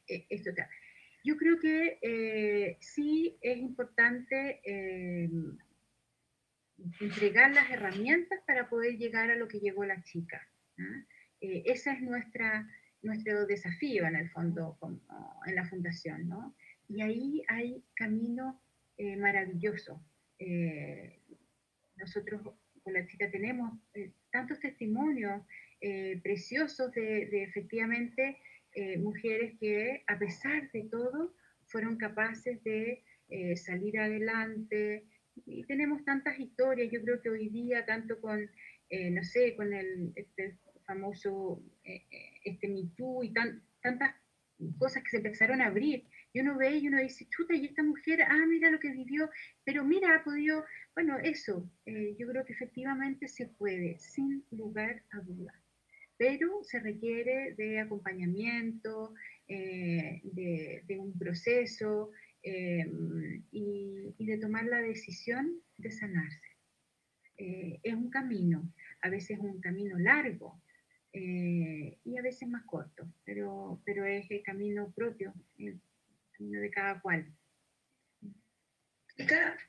[0.06, 0.50] esto.
[1.24, 4.60] Yo creo que sí es importante
[7.00, 10.48] entregar las herramientas para poder llegar a lo que llegó la chica.
[11.40, 12.68] esa es nuestra,
[13.02, 14.78] nuestro desafío en el fondo
[15.46, 16.54] en la fundación, ¿no?
[16.90, 18.60] Y ahí hay camino
[18.96, 20.02] eh, maravilloso.
[20.38, 21.20] Eh,
[22.00, 22.42] nosotros
[22.82, 25.42] con la chica tenemos eh, tantos testimonios
[26.22, 28.36] preciosos de, efectivamente
[28.98, 31.34] mujeres que a pesar de todo
[31.68, 33.02] fueron capaces de
[33.56, 35.06] salir adelante.
[35.46, 38.42] Y tenemos tantas historias, yo creo que hoy día, tanto con,
[38.90, 41.62] no sé, con el, este famoso
[42.44, 42.80] este Me
[43.24, 43.32] y
[43.80, 44.14] tantas
[44.78, 46.04] cosas que se empezaron a abrir.
[46.32, 49.28] Y uno ve y uno dice, chuta, y esta mujer, ah, mira lo que vivió,
[49.64, 50.64] pero mira, ha podido,
[50.94, 55.56] bueno, eso, eh, yo creo que efectivamente se puede, sin lugar a dudas.
[56.16, 59.14] Pero se requiere de acompañamiento,
[59.48, 62.10] eh, de, un proceso
[62.42, 62.86] eh,
[63.50, 66.48] y, de tomar la decisión de sanarse.
[67.36, 70.62] es un camino, a veces es un camino largo,
[71.12, 75.34] eh, y a veces más corto, pero, pero es el camino propio,
[76.40, 77.26] de cada cual.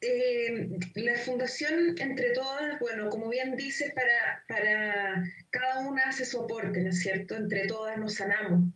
[0.01, 6.41] Eh, la fundación entre todas, bueno, como bien dice, para, para cada una hace su
[6.41, 7.35] aporte, ¿no es cierto?
[7.35, 8.73] Entre todas nos sanamos.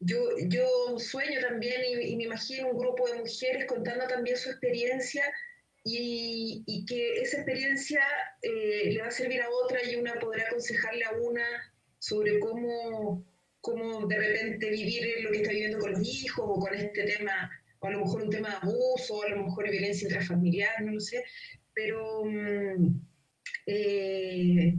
[0.00, 5.24] Yo, yo sueño también y, me imagino un grupo de mujeres contando también su experiencia
[5.84, 8.02] y, y que esa experiencia
[8.42, 11.46] eh, le va a servir a otra y una podrá aconsejarle a una
[11.98, 13.24] sobre cómo,
[13.66, 17.50] cómo de repente vivir lo que está viviendo con los hijos o con este tema,
[17.80, 20.92] o a lo mejor un tema de abuso, o a lo mejor violencia intrafamiliar, no
[20.92, 21.24] lo sé,
[21.74, 23.00] pero mm,
[23.66, 24.78] eh,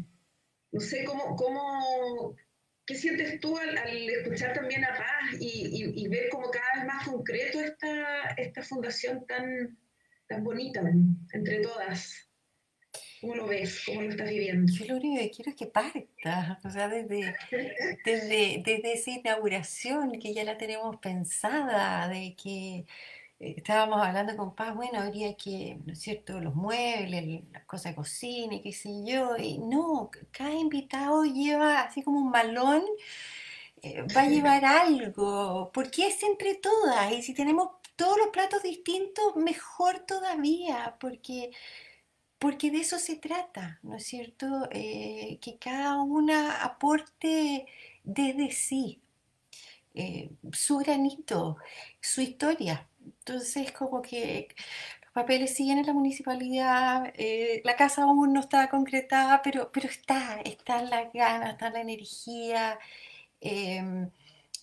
[0.71, 2.38] no sé cómo, cómo,
[2.86, 3.78] ¿qué sientes tú al,
[4.10, 9.78] escuchar también a Paz y, ver como cada vez más concreto esta, esta fundación tan,
[10.30, 10.82] tan bonita
[11.34, 12.27] entre todas?
[13.21, 13.84] ¿Cómo lo ves?
[13.86, 14.71] ¿Cómo lo estás viviendo?
[14.71, 17.36] Yo lo único que quiero es que parta, o sea, desde,
[18.06, 22.86] desde, desde esa inauguración que ya la tenemos pensada, de que
[23.39, 27.91] eh, estábamos hablando con Paz, bueno, habría que, ¿no es cierto?, los muebles, las cosas
[27.91, 32.84] de cocina y qué sé yo, y no, cada invitado lleva así como un balón,
[33.82, 38.62] eh, va a llevar algo, porque es entre todas, y si tenemos todos los platos
[38.62, 41.51] distintos, mejor todavía, porque
[42.39, 44.67] porque de eso se trata, ¿no es cierto?
[44.71, 47.65] Eh, que cada una aporte
[48.04, 49.02] desde sí
[49.95, 51.58] eh, su granito,
[52.02, 52.88] su historia.
[53.04, 54.47] Entonces, como que
[55.04, 59.88] los papeles siguen en la municipalidad, eh, la casa aún no está concretada, pero, pero
[59.89, 62.80] está, está la ganas, está la energía.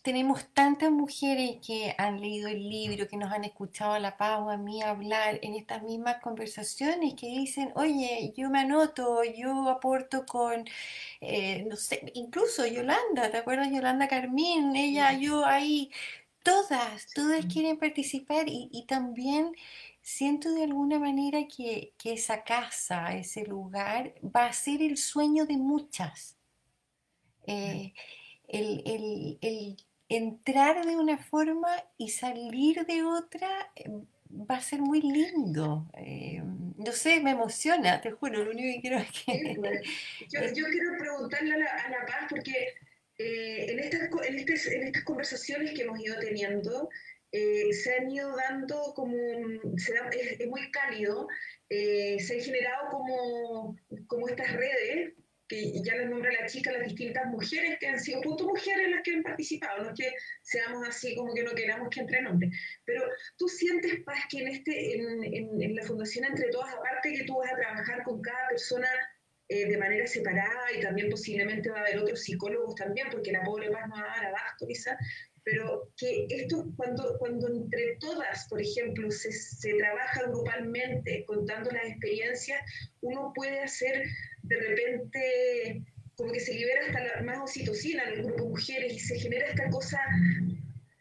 [0.05, 4.17] Em, tenemos tantas mujeres que han leído el libro, que nos han escuchado a la
[4.17, 9.69] Pau, a mí hablar en estas mismas conversaciones, que dicen, oye, yo me anoto, yo
[9.69, 10.65] aporto con,
[11.21, 14.77] eh, no sé, incluso Yolanda, ¿te acuerdas Yolanda Carmín?
[14.77, 15.91] Ella, yo ahí,
[16.43, 19.55] todas, todas quieren participar y, también
[20.03, 25.57] siento de alguna manera que, esa casa, ese lugar, va a ser el sueño de
[25.57, 26.37] muchas.
[27.47, 27.93] Eh,
[28.49, 29.77] el, el,
[30.17, 33.91] entrar de una forma y salir de otra eh,
[34.35, 35.87] va a ser muy lindo.
[35.97, 36.43] Eh,
[36.77, 39.55] no sé, me emociona, te juro, lo único que quiero es que...
[40.29, 42.75] Yo, quiero preguntarle a la, Paz, porque
[43.19, 46.89] eh, en, estas, en, estas conversaciones que hemos ido teniendo,
[47.33, 49.17] eh, se han ido dando como,
[49.77, 51.29] es, muy cálido,
[51.69, 55.15] se han generado como, como estas redes,
[55.49, 59.03] que ya les nombra la chica, las distintas mujeres que han sido punto mujeres las
[59.03, 62.51] que han participado, no es que seamos así como que no queramos que entre hombres,
[62.85, 63.03] pero
[63.37, 67.39] tú sientes, Paz, que en, este, en, en, la Fundación Entre Todas, aparte que tú
[67.39, 68.89] vas a trabajar con cada persona
[69.49, 73.43] eh, de manera separada y también posiblemente va a haber otros psicólogos también, porque la
[73.43, 74.97] pobre Paz no va a dar abasto quizás,
[75.45, 81.85] pero que esto cuando, cuando entre todas, por ejemplo, se, se, trabaja grupalmente contando las
[81.85, 82.63] experiencias,
[83.03, 84.05] uno puede hacer
[84.45, 85.83] de repente
[86.17, 89.19] como que se libera hasta la, más oxitocina en el grupo de mujeres y se
[89.19, 89.99] genera esta cosa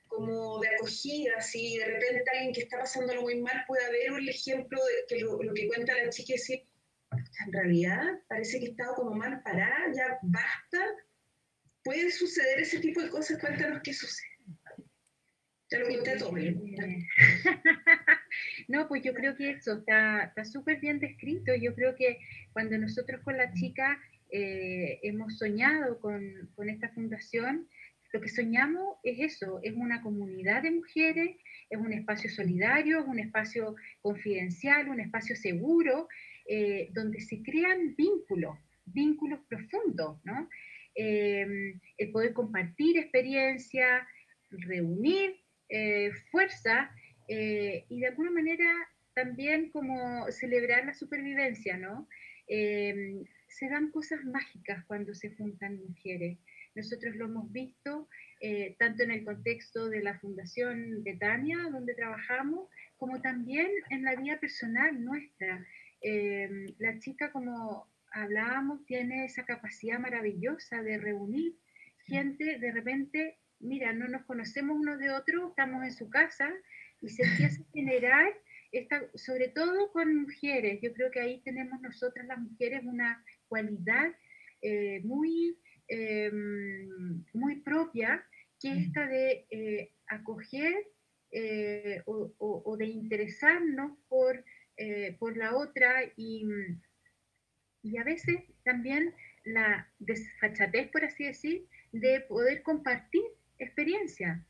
[0.07, 4.27] como de acogida, si de repente alguien que está pasándolo muy mal puede ver un
[4.27, 6.67] ejemplo de que lo, que cuenta la chica y decir,
[7.45, 10.85] en realidad parece que he estado como mal parada, ya basta.
[11.83, 14.27] Puede suceder ese tipo de cosas, cuéntanos qué sucede.
[18.67, 21.53] no, pues yo creo que eso está súper bien descrito.
[21.55, 22.19] Yo creo que
[22.51, 23.99] cuando nosotros con la chica
[24.29, 27.67] eh, hemos soñado con, con, esta fundación,
[28.11, 31.37] lo que soñamos es eso, es una comunidad de mujeres,
[31.69, 36.07] es un espacio solidario, es un espacio confidencial, un espacio seguro,
[36.47, 40.49] eh, donde se crean vínculos, vínculos profundos, ¿no?
[40.95, 44.07] Eh, el poder compartir experiencia,
[44.49, 45.39] reunir
[46.29, 46.91] fuerza
[47.35, 48.69] eh, y de alguna manera
[49.15, 52.07] también como celebrar la supervivencia, ¿no?
[52.47, 56.37] Em, se dan cosas mágicas cuando se juntan mujeres.
[56.75, 58.07] Nosotros lo hemos visto
[58.39, 64.15] eh, tanto en el contexto de la Fundación Betania, donde trabajamos, como también en la
[64.15, 65.65] vida personal nuestra.
[66.01, 71.55] Em, la chica, como hablábamos, tiene esa capacidad maravillosa de reunir
[72.05, 76.53] gente de repente mira, no nos conocemos unos de otros, estamos en su casa
[77.03, 78.33] y se empieza a generar,
[78.71, 84.11] esta, sobre todo con mujeres, yo creo que ahí tenemos nosotras las mujeres una cualidad
[84.61, 88.25] eh, muy, em, muy propia,
[88.59, 90.73] que es esta de eh, acoger
[91.31, 94.43] eh, o, de interesarnos por,
[95.19, 96.45] por la otra y,
[97.83, 99.13] y a veces también
[99.43, 103.23] la desfachatez, por así decir, de poder compartir
[103.59, 104.45] experiencia.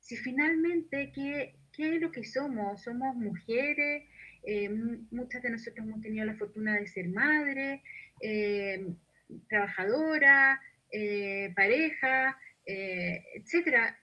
[0.00, 2.82] Si finalmente, ¿qué, qué es lo que somos?
[2.82, 4.02] Somos mujeres,
[4.42, 4.68] eh,
[5.12, 7.84] muchas de nosotros hemos tenido la fortuna de ser madre,
[8.20, 8.84] eh,
[9.48, 10.60] trabajadora,
[10.90, 12.36] eh, pareja,
[12.66, 13.96] etcétera.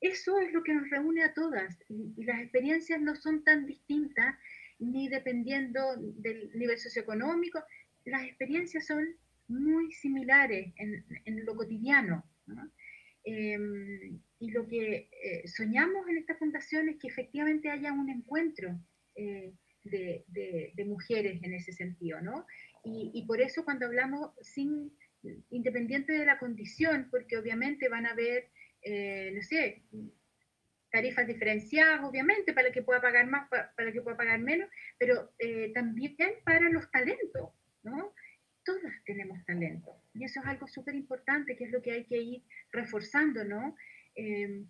[0.00, 4.34] Eso es lo que nos reúne a todas y, las experiencias no son tan distintas
[4.78, 7.62] ni dependiendo del nivel socioeconómico.
[8.04, 9.06] Las experiencias son
[9.48, 12.24] muy similares en, lo cotidiano.
[12.46, 12.70] ¿no?
[13.24, 18.80] Em, y lo que eh, soñamos en esta fundación es que efectivamente haya un encuentro
[19.14, 19.52] eh,
[19.84, 20.24] de,
[20.74, 22.46] de, mujeres en ese sentido, ¿no?
[22.84, 24.90] Y, y, por eso cuando hablamos sin,
[25.50, 28.48] independiente de la condición, porque obviamente van a haber,
[28.82, 29.82] eh, no sé,
[30.90, 35.30] tarifas diferenciadas, obviamente, para que pueda pagar más, para, que pueda pagar menos, pero
[35.74, 37.50] también para los talentos,
[37.82, 38.14] ¿no?
[38.64, 39.96] Todas tenemos talento.
[40.14, 42.42] Y eso es algo súper importante, que es lo que hay que ir
[42.72, 43.76] reforzando, ¿no?
[44.14, 44.66] Em,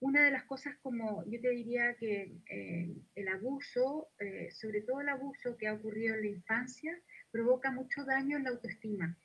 [0.00, 5.02] una de las cosas como yo te diría que eh, el abuso, eh, sobre todo
[5.02, 6.98] el abuso que ha ocurrido en la infancia,
[7.30, 9.16] provoca mucho daño en la autoestima.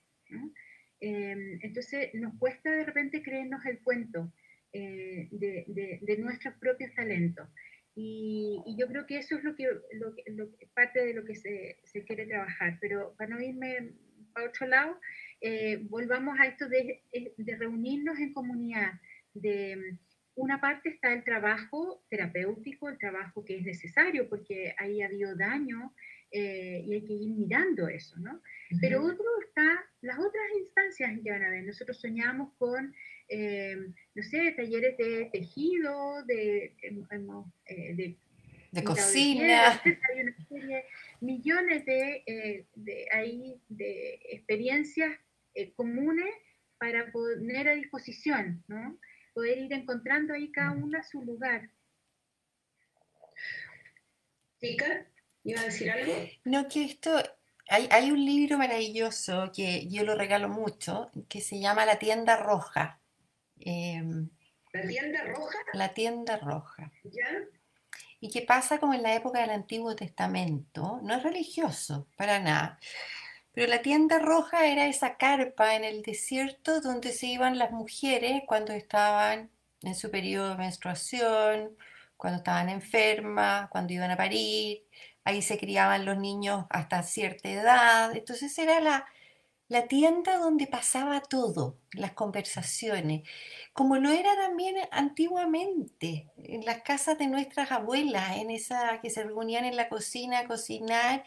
[0.99, 4.33] Em, entonces nos cuesta de repente creernos el cuento
[4.73, 7.47] eh, de, de, nuestros propios talentos.
[7.95, 11.35] Y, y, yo creo que eso es lo que, lo, lo, parte de lo que
[11.35, 12.77] se, se, quiere trabajar.
[12.81, 13.93] Pero para no irme
[14.33, 14.99] para otro lado,
[15.39, 17.03] eh, volvamos a esto de,
[17.37, 18.91] de, reunirnos en comunidad.
[19.33, 19.97] De,
[20.35, 25.33] una parte está el trabajo terapéutico, el trabajo que es necesario porque ahí ha habido
[25.35, 25.93] daño
[26.31, 28.41] eh, y hay que ir mirando eso, ¿no?
[28.81, 31.63] Pero otro está las otras instancias que van a ver.
[31.63, 32.93] Nosotros soñamos con,
[33.27, 33.75] eh,
[34.13, 38.17] no sé, talleres de tejido, de, de
[38.75, 39.81] de cocina.
[39.83, 40.85] Hay una serie,
[41.21, 45.17] millones de, eh, de, ahí, de experiencias
[45.53, 46.33] eh, comunes
[46.77, 48.99] para poner a disposición, ¿no?
[49.33, 51.69] Poder ir encontrando ahí cada una su lugar.
[54.59, 55.05] Chica,
[55.43, 56.13] ¿iba a decir algo?
[56.43, 57.17] No, que esto,
[57.69, 62.37] hay, hay un libro maravilloso que yo lo regalo mucho, que se llama La tienda
[62.37, 62.99] roja.
[63.59, 64.29] Em,
[64.73, 65.57] ¿La tienda roja?
[65.73, 66.91] La tienda roja.
[67.03, 67.27] ¿Ya?
[68.19, 72.79] y que pasa como en la época del Antiguo Testamento, no es religioso, para nada.
[73.53, 78.41] Pero la tienda roja era esa carpa en el desierto donde se iban las mujeres
[78.47, 79.51] cuando estaban
[79.83, 81.77] en su periodo de menstruación
[82.17, 84.85] cuando estaban enfermas, cuando iban a parir,
[85.23, 89.05] ahí se criaban los niños hasta cierta edad, entonces era la,
[89.67, 93.27] la tienda donde pasaba todo, las conversaciones,
[93.73, 99.23] como lo era también antiguamente, en las casas de nuestras abuelas, en esa que se
[99.23, 101.23] reunían en la cocina a cocinar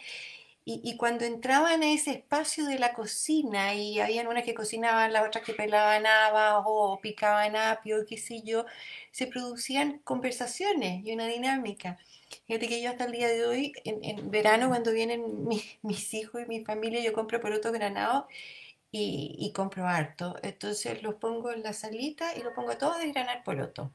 [0.70, 5.26] y, cuando entraban a ese espacio de la cocina y habían unas que cocinaban, las
[5.26, 8.66] otras que pelaban habas o picaban apio, qué sé yo,
[9.10, 11.98] se producían conversaciones y una dinámica.
[12.46, 15.48] Fíjate que yo hasta el día de hoy, en, verano, cuando vienen
[15.82, 18.24] mis hijos y mi familia, yo compro porotos granados
[18.90, 20.36] y, y, compro harto.
[20.42, 23.92] Entonces los pongo en la salita y los pongo todos a desgranar poroto.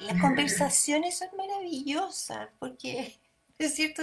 [0.00, 3.18] Las conversaciones son maravillosas porque,
[3.58, 4.02] es cierto,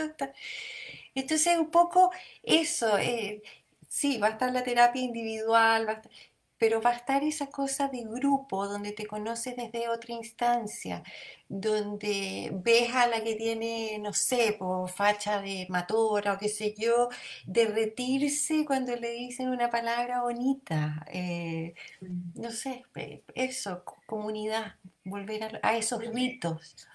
[1.16, 2.12] entonces un poco
[2.44, 3.42] eso, eh,
[3.88, 6.12] sí, va a estar la terapia individual, va a estar,
[6.58, 11.04] pero va a estar esa cosa de grupo donde te conoces desde otra instancia,
[11.48, 16.74] donde ves a la que tiene, no sé, por facha de matora o qué sé
[16.78, 17.10] yo,
[17.46, 21.06] derretirse cuando le dicen una palabra bonita.
[21.12, 21.76] Eh,
[22.36, 22.84] no sé,
[23.36, 26.88] eso, comunidad, volver a, a esos ritos.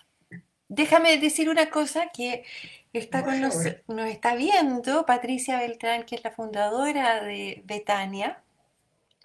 [0.69, 2.45] Déjame decir una cosa que
[2.93, 3.57] está con nos,
[3.89, 8.43] nos está viendo Patricia Beltrán, que es la fundadora de Betania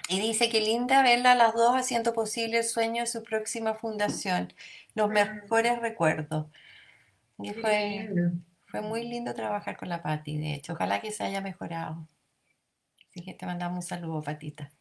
[0.10, 3.76] y dice que linda verla a las dos haciendo posible el sueño de su próxima
[3.76, 4.54] fundación.
[4.96, 6.48] Los mejores recuerdos.
[7.40, 8.10] Y fue,
[8.68, 10.74] fue muy lindo trabajar con la Pati, de hecho.
[10.74, 12.08] Ojalá que se haya mejorado.
[13.10, 14.72] Así que te mandamos un saludo, Patita.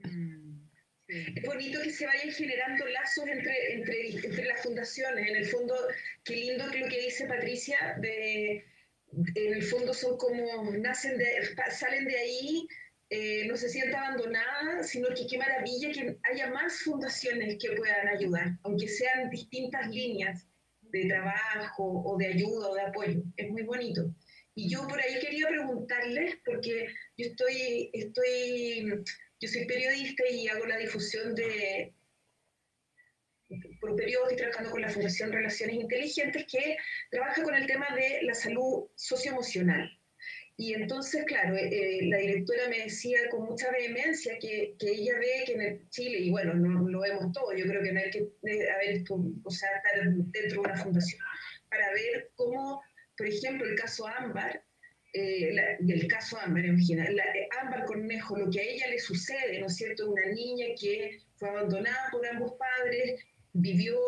[0.00, 0.62] Mm,
[1.06, 5.28] es bonito que se vayan generando lazos entre, entre, entre, las fundaciones.
[5.28, 5.74] En el fondo,
[6.24, 8.64] qué lindo que lo que dice Patricia, de,
[9.34, 11.26] en el fondo son como, nacen de,
[11.70, 12.68] salen de ahí
[13.14, 18.08] eh, no se sienta abandonada, sino que qué maravilla que haya más fundaciones que puedan
[18.08, 20.48] ayudar, aunque sean distintas líneas
[20.80, 23.22] de trabajo o de ayuda o de apoyo.
[23.36, 24.14] Es muy bonito.
[24.54, 26.86] Y yo por ahí quería preguntarles, porque
[27.18, 29.04] yo estoy, estoy,
[29.40, 31.92] yo soy periodista y hago la difusión de,
[33.78, 36.78] por periodo estoy trabajando con la Fundación Relaciones Inteligentes, que
[37.10, 39.98] trabaja con el tema de la salud socioemocional.
[40.56, 45.18] Y entonces, claro, eh, eh, la directora me decía con mucha vehemencia que, que, ella
[45.18, 48.00] ve que en el Chile, y bueno, no, lo vemos todo, yo creo que no
[48.00, 51.20] hay que eh, haber, o sea, estar dentro de una fundación
[51.70, 52.82] para ver cómo,
[53.16, 54.62] por ejemplo, el caso Ámbar,
[55.14, 57.24] eh, del caso Ámbar, imagina, la,
[57.62, 60.10] Ámbar Cornejo, lo que a ella le sucede, ¿no es cierto?
[60.10, 63.24] Una niña que fue abandonada por ambos padres,
[63.54, 63.98] vivió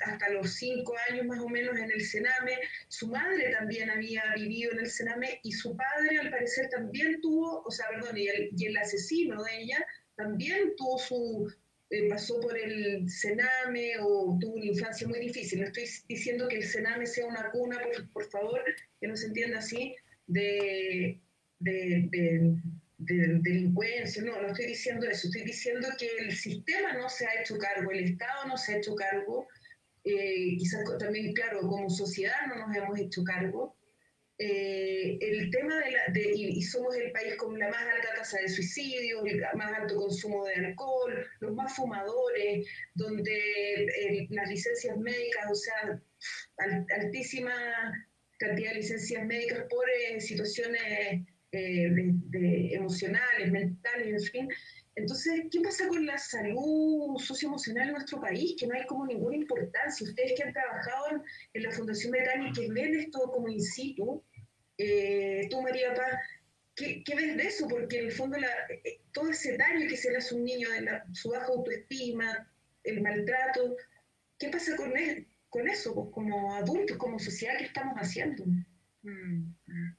[0.00, 4.72] hasta los cinco años más o menos en el Sename, su madre también había vivido
[4.72, 8.28] en el Sename y su padre al parecer también tuvo, o sea, perdón, y
[8.66, 9.86] el, asesino de ella
[10.16, 11.52] también tuvo su,
[11.90, 15.60] eh, pasó por el Sename o tuvo una infancia muy difícil.
[15.60, 17.78] No estoy diciendo que el Sename sea una cuna,
[18.12, 18.62] por, favor,
[19.00, 19.94] que no se entienda así,
[20.26, 21.20] de
[21.60, 22.56] de
[22.98, 27.56] delincuencia, no, no estoy diciendo eso, estoy diciendo que el sistema no se ha hecho
[27.56, 29.46] cargo, el Estado no se ha hecho cargo,
[30.04, 33.76] eh, quizás también, claro, como sociedad no nos hemos hecho cargo.
[34.40, 38.38] Eh, el tema de la, de, y, somos el país con la más alta tasa
[38.38, 45.50] de suicidios, el más alto consumo de alcohol, los más fumadores, donde las licencias médicas,
[45.50, 46.00] o sea,
[46.96, 47.52] altísima
[48.38, 54.48] cantidad de licencias médicas por eh, situaciones eh, de, emocionales, mentales, en fin.
[54.94, 58.54] Entonces, ¿qué pasa con la salud socioemocional en nuestro país?
[58.58, 60.06] Que no hay como ninguna importancia.
[60.06, 61.22] Ustedes que han trabajado
[61.54, 64.22] en, la Fundación Betania y que ven esto como in situ,
[64.76, 66.18] eh, tú, María Paz,
[66.74, 67.66] ¿qué, ves de eso?
[67.68, 70.68] Porque en el fondo eh, todo ese daño que se le hace a un niño,
[70.70, 72.52] de su baja autoestima,
[72.84, 73.76] el maltrato,
[74.38, 74.92] ¿qué pasa con,
[75.48, 75.94] con eso?
[75.94, 78.44] Pues, como adultos, como sociedad, ¿qué estamos haciendo?
[79.02, 79.97] Mm, mm.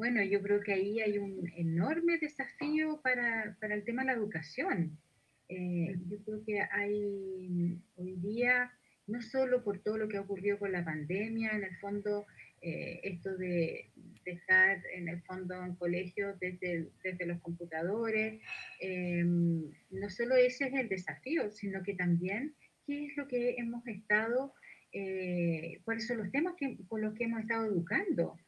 [0.00, 4.14] Bueno, yo creo que ahí hay un enorme desafío para, para el tema de la
[4.14, 4.98] educación.
[5.46, 8.72] Eh, yo creo que hay hoy día,
[9.06, 12.24] no solo por todo lo que ha ocurrido con la pandemia, en el fondo,
[12.62, 13.90] eh, esto de
[14.24, 18.40] dejar en el fondo en colegios desde, desde los computadores,
[18.80, 22.54] eh, no solo ese es el desafío, sino que también
[22.86, 24.54] qué es lo que hemos estado,
[25.84, 28.38] cuáles son los temas que, por los que hemos estado educando.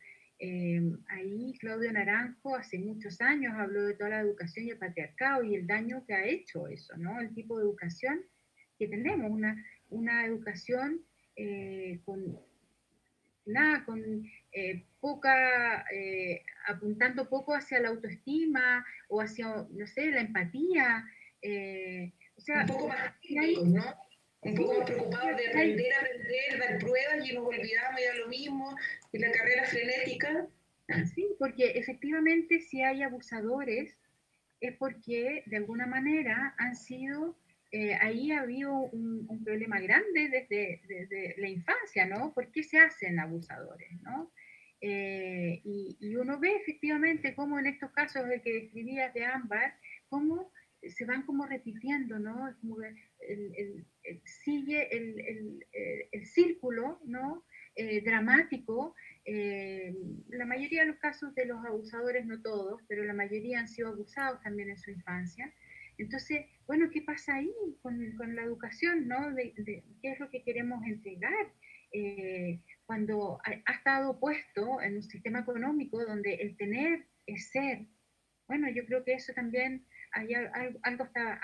[0.45, 5.45] Em, ahí Claudio Naranjo hace muchos años habló de toda la educación y el patriarcado
[5.45, 7.21] y el daño que ha hecho eso, ¿no?
[7.21, 8.25] El tipo de educación
[8.77, 11.01] que tenemos, una, una educación
[11.37, 12.41] eh, con
[13.47, 14.03] nada, con
[14.51, 21.07] eh, poca, eh, apuntando poco hacia la autoestima o hacia, no sé, la empatía.
[22.37, 23.15] o sea, un poco más
[23.65, 23.85] ¿no?
[24.43, 28.77] Un poco más preocupados de aprender, aprender, dar pruebas y nos olvidamos ya lo mismo,
[29.13, 30.49] y la carrera frenética.
[31.15, 33.97] Sí, porque efectivamente si hay abusadores
[34.61, 37.37] es porque de alguna manera han sido,
[37.71, 42.33] eh, ahí ha habido un, problema grande desde, desde, la infancia, ¿no?
[42.35, 44.33] ¿Por qué se hacen abusadores, ¿no?
[44.81, 49.75] Eh, y, y, uno ve efectivamente cómo en estos casos el que describías de Ámbar,
[50.09, 50.51] cómo
[50.89, 52.55] se van como repitiendo, ¿no?
[52.61, 53.87] Como el,
[54.25, 55.65] sigue el,
[56.13, 57.45] el, círculo, ¿no?
[57.75, 58.95] Eh, dramático.
[59.25, 59.95] Eh,
[60.29, 63.89] la mayoría de los casos de los abusadores, no todos, pero la mayoría han sido
[63.89, 65.53] abusados también en su infancia.
[65.99, 69.35] Entonces, bueno, ¿qué pasa ahí con, con la educación, ¿no?
[69.37, 71.53] ¿Qué es lo que queremos entregar?
[71.93, 77.87] Eh, cuando ha, estado puesto en un sistema económico donde el tener es ser,
[78.49, 80.35] bueno, yo creo que eso también hay
[80.83, 81.41] algo está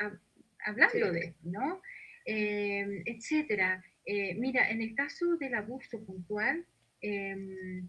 [0.65, 1.81] hablando de, ¿no?
[2.25, 3.83] Eh, etcétera.
[4.05, 6.65] Eh, mira, en el caso del abuso puntual,
[7.01, 7.89] em,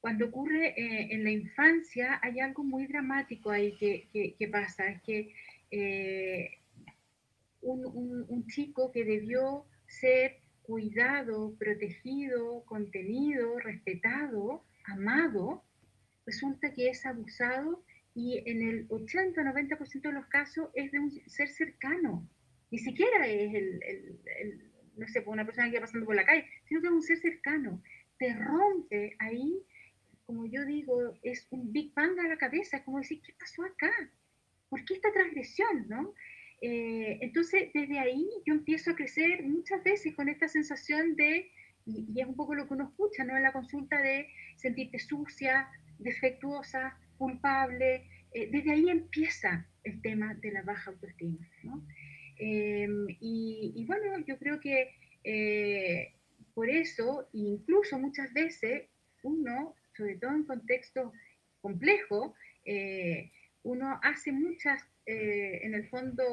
[0.00, 5.02] cuando ocurre eh, en la infancia hay algo muy dramático ahí que, que, pasa, es
[5.02, 5.32] que
[7.60, 15.62] un, un, chico que debió ser cuidado, protegido, contenido, respetado, amado,
[16.26, 17.84] resulta que es abusado
[18.14, 22.28] y en el 80-90% de los casos es de un ser cercano.
[22.70, 26.46] Ni siquiera es el, el, no sé, una persona que va pasando por la calle,
[26.64, 27.82] sino que es un ser cercano.
[28.18, 29.62] Te rompe ahí,
[30.26, 33.64] como yo digo, es un Big Bang a la cabeza, es como decir, ¿qué pasó
[33.64, 33.90] acá?
[34.68, 35.88] ¿Por qué esta transgresión?
[35.88, 36.14] ¿no?
[36.60, 41.50] Eh, entonces, desde ahí yo empiezo a crecer muchas veces con esta sensación de,
[41.86, 43.36] y, y, es un poco lo que uno escucha ¿no?
[43.36, 48.04] en la consulta, de sentirte sucia, defectuosa, culpable.
[48.32, 51.46] Eh, desde ahí empieza el tema de la baja autoestima.
[52.36, 54.78] Em, y, bueno, yo creo que
[55.22, 56.14] eh,
[56.52, 58.88] por eso, incluso muchas veces,
[59.22, 61.12] uno, sobre todo en contextos
[61.60, 63.30] complejos, eh,
[63.62, 66.24] uno hace muchas, en el fondo,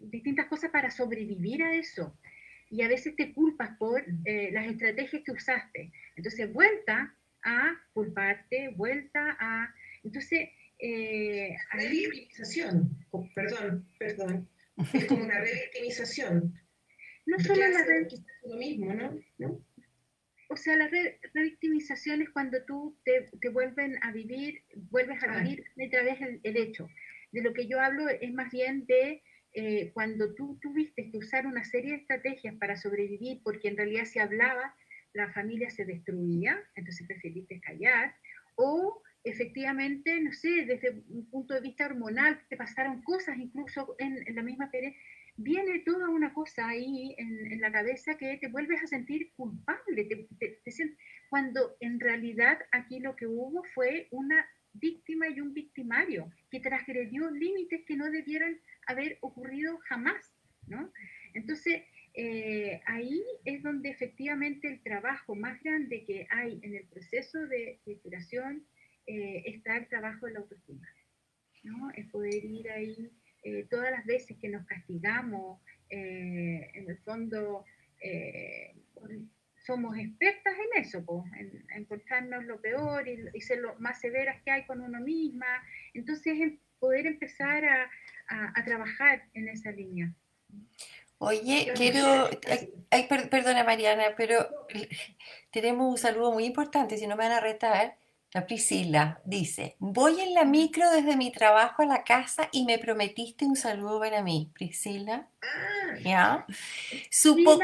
[0.00, 2.16] distintas cosas para sobrevivir a eso.
[2.70, 5.92] Y a veces te culpas por las estrategias que usaste.
[6.16, 9.74] Entonces, vuelta a culparte, vuelta a
[10.04, 14.48] entonces, eh, revictimización, oh, perdón, perdón,
[14.92, 16.54] es como una revictimización.
[17.26, 17.84] No solo la
[18.44, 19.64] lo mismo, ¿no?
[20.50, 20.88] O sea, la
[21.34, 26.56] revictimización es cuando tú te, te, vuelven a vivir, vuelves a vivir otra vez el,
[26.56, 26.88] hecho.
[27.32, 29.22] De lo que yo hablo es más bien de
[29.52, 34.06] eh, cuando tú tuviste que usar una serie de estrategias para sobrevivir, porque en realidad
[34.06, 34.74] si hablaba,
[35.12, 38.14] la familia se destruía, entonces preferiste callar,
[38.54, 44.24] o efectivamente, no sé, desde un punto de vista hormonal, te pasaron cosas incluso en,
[44.34, 44.96] la misma pere,
[45.36, 50.28] viene toda una cosa ahí en, la cabeza que te vuelves a sentir culpable,
[51.30, 57.30] cuando en realidad aquí lo que hubo fue una víctima y un victimario que transgredió
[57.30, 60.32] límites que no debieran haber ocurrido jamás,
[60.66, 60.92] ¿no?
[61.34, 61.82] Entonces,
[62.14, 67.80] eh, ahí es donde efectivamente el trabajo más grande que hay en el proceso de,
[67.86, 68.66] de curación
[69.08, 70.86] eh, está el trabajo de la autoestima,
[71.62, 71.90] ¿no?
[71.92, 73.10] Es poder ir ahí
[73.42, 77.64] eh, todas las veces que nos castigamos, eh, en el fondo
[79.64, 84.66] somos expertas en eso, en, encontrarnos lo peor y, ser lo más severas que hay
[84.66, 85.46] con uno misma.
[85.94, 87.90] Entonces, poder empezar a,
[88.28, 90.12] a, trabajar en esa línea.
[91.16, 92.28] Oye, quiero,
[92.90, 94.48] ay, perdona Mariana, pero
[95.50, 97.96] tenemos un saludo muy importante, si no me van a retar
[98.32, 102.78] la Priscila dice, voy en la micro desde mi trabajo a la casa y me
[102.78, 104.50] prometiste un saludo para mí.
[104.54, 105.96] Priscila, ah.
[106.04, 106.46] ¿ya?
[107.10, 107.60] Supongo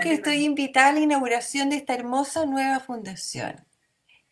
[0.00, 3.64] que estoy invitada a la inauguración de esta hermosa nueva fundación.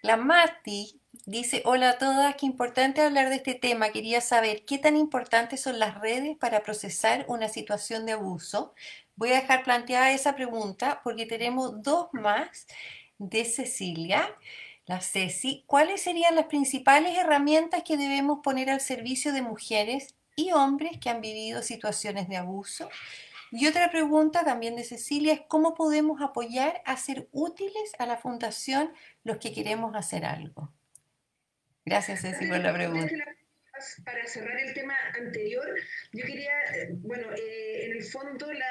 [0.03, 3.91] La Mati dice, hola a todas, qué importante hablar de este tema.
[3.91, 8.75] Quería saber qué tan importantes son las redes para procesar una situación de abuso.
[9.15, 12.67] Voy a dejar planteada esa pregunta porque tenemos dos más
[13.19, 14.37] de Cecilia,
[14.87, 20.53] la Ceci, ¿cuáles serían las principales herramientas que debemos poner al servicio de mujeres y
[20.53, 22.91] hombres que han vivido situaciones de abuso?
[23.51, 28.19] Y otra pregunta también de Cecilia es cómo podemos apoyar a ser útiles a la
[28.19, 28.93] fundación
[29.23, 30.73] los que queremos hacer algo.
[31.85, 33.15] Gracias, Ceci, por la pregunta.
[34.05, 35.67] Para cerrar el tema anterior,
[36.13, 38.67] yo quería, eh, bueno, eh, en el fondo la,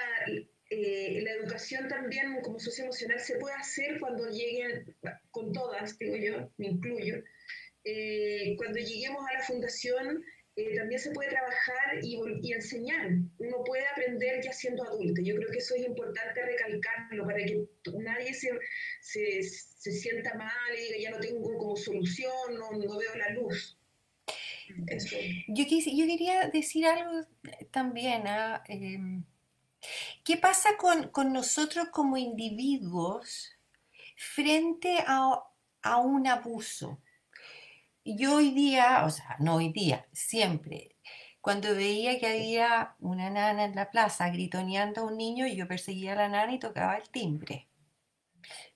[0.75, 4.95] eh, la educación también como socioemocional se puede hacer cuando lleguen,
[5.29, 7.23] con todas, digo yo, me incluyo,
[7.83, 10.23] eh, cuando lleguemos a la fundación,
[10.55, 13.07] eh, también se puede trabajar y, enseñar.
[13.37, 15.21] Uno puede aprender ya siendo adulto.
[15.21, 17.67] Yo creo que eso es importante recalcarlo para que
[17.99, 18.49] nadie se,
[19.01, 23.77] se, sienta mal y diga ya no tengo como solución, no, veo la luz.
[25.49, 27.27] Yo, yo, quería decir algo
[27.71, 28.23] también.
[28.25, 28.63] ¿ah?
[30.23, 33.51] ¿Qué pasa con, con, nosotros como individuos
[34.15, 35.39] frente a,
[35.81, 37.01] a un abuso?
[38.05, 40.95] Yo hoy día, o sea, no hoy día, siempre,
[41.43, 46.13] cuando veía que había una nana en la plaza gritoneando a un niño, yo perseguía
[46.13, 47.67] a la nana y tocaba el timbre.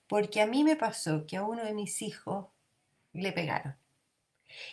[0.06, 2.48] Porque a mí me pasó que a uno de mis hijos
[3.14, 3.77] le pegaron.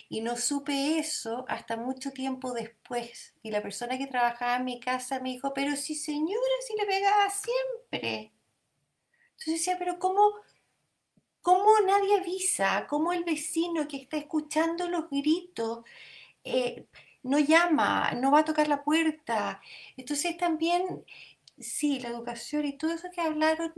[0.09, 3.35] Y no supe eso hasta mucho tiempo después.
[3.43, 6.85] Y la persona que trabajaba en mi casa me dijo, pero si señora, si le
[6.85, 8.33] pegaba siempre.
[9.31, 10.21] Entonces decía, pero ¿cómo,
[11.45, 12.87] ¿Cómo nadie avisa?
[12.87, 15.85] ¿Cómo el vecino que está escuchando los gritos
[16.43, 16.87] eh,
[17.21, 19.61] no llama, no va a tocar la puerta?
[19.95, 21.05] Entonces también,
[21.59, 23.71] sí, la educación y todo eso que hablaron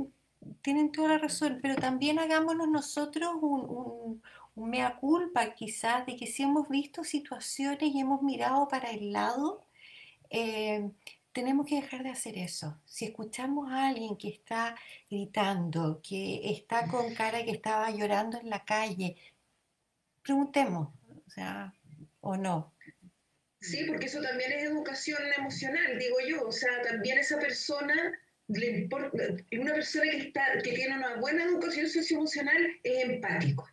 [0.62, 4.24] tienen toda la razón, pero también hagámonos nosotros un,
[4.58, 9.66] mea culpa quizás de que si hemos visto situaciones y hemos mirado para el lado,
[10.30, 10.90] eh,
[11.32, 12.82] tenemos que dejar de hacer eso.
[12.86, 14.76] Si escuchamos a alguien que está
[15.10, 19.16] gritando, que está con cara que estaba llorando en la calle,
[20.24, 20.90] preguntemos,
[21.28, 21.74] o sea,
[22.22, 22.74] o no.
[23.62, 26.48] Sí, porque eso también es educación emocional, digo yo.
[26.48, 27.96] O sea, también esa persona
[28.48, 29.18] le importa,
[29.60, 33.68] una persona que, está, que tiene una buena educación socioemocional es empático.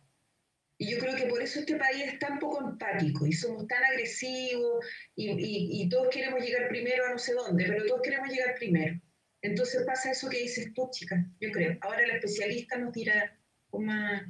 [0.77, 3.83] Y yo creo que por eso este país es tan poco empático y somos tan
[3.83, 8.55] agresivos y, y, todos queremos llegar primero a no sé dónde, pero todos queremos llegar
[8.55, 8.99] primero.
[9.41, 11.77] Entonces pasa eso que dices tú, chica, yo creo.
[11.81, 13.37] Ahora el especialista nos dirá
[13.69, 14.23] con más...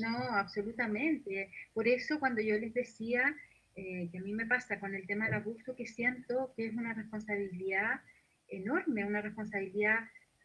[0.00, 1.50] No, absolutamente.
[1.74, 3.34] Por eso cuando yo les decía
[3.74, 6.74] eh, que a mí me pasa con el tema del abuso, que siento que es
[6.74, 8.00] una responsabilidad
[8.48, 9.98] enorme, una responsabilidad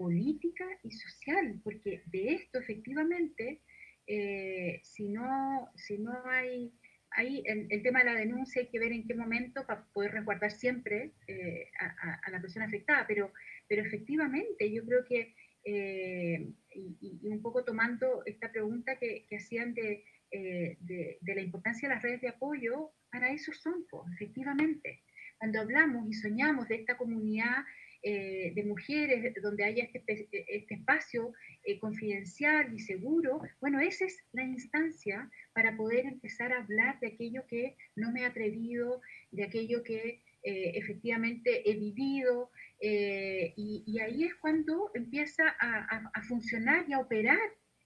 [0.04, 3.62] política y social, porque de esto efectivamente,
[4.06, 6.74] eh, si, no, si no hay,
[7.12, 10.51] hay el, tema de la denuncia, hay que ver en qué momento para poder resguardar
[10.51, 13.32] siempre eh, a, la persona afectada, pero,
[13.70, 15.34] pero efectivamente yo creo que,
[15.64, 21.95] eh, y, un poco tomando esta pregunta que, hacían de, de, de, la importancia de
[21.95, 25.01] las redes de apoyo, para eso son, pues, efectivamente.
[25.38, 27.64] Cuando hablamos y soñamos de esta comunidad
[28.06, 31.32] eh, de mujeres, donde haya este, este espacio
[31.64, 37.08] eh, confidencial y seguro, bueno, esa es la instancia para poder empezar a hablar de
[37.08, 38.99] aquello que no me he atrevido,
[39.32, 42.51] de aquello que eh, efectivamente he vivido,
[42.82, 47.39] y, ahí es cuando empieza a, funcionar y a operar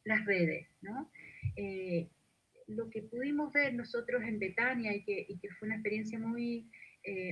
[0.03, 1.11] las redes, ¿no?
[2.65, 6.67] lo que pudimos ver nosotros en Betania y que, y que fue una experiencia muy,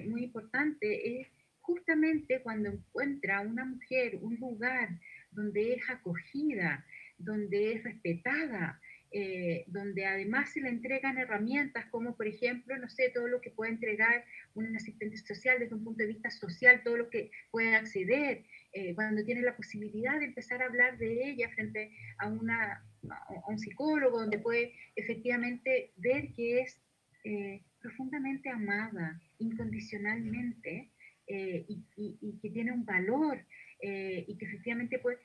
[0.06, 1.28] muy importante es
[1.66, 4.90] justamente cuando encuentra una mujer un lugar
[5.32, 6.86] donde es acogida,
[7.18, 8.80] donde es respetada,
[9.12, 13.52] eh, donde además se le entregan herramientas como por ejemplo, no sé, todo lo que
[13.52, 17.76] puede entregar un asistente social desde un punto de vista social, todo lo que puede
[17.76, 18.44] acceder,
[18.74, 23.50] eh, cuando tiene la posibilidad de empezar a hablar de ella frente a, una, a
[23.50, 26.82] un psicólogo, donde puede efectivamente ver que es
[27.24, 30.92] eh, profundamente amada incondicionalmente,
[31.28, 33.44] eh, y, que tiene un valor
[33.82, 35.18] eh, y que efectivamente pues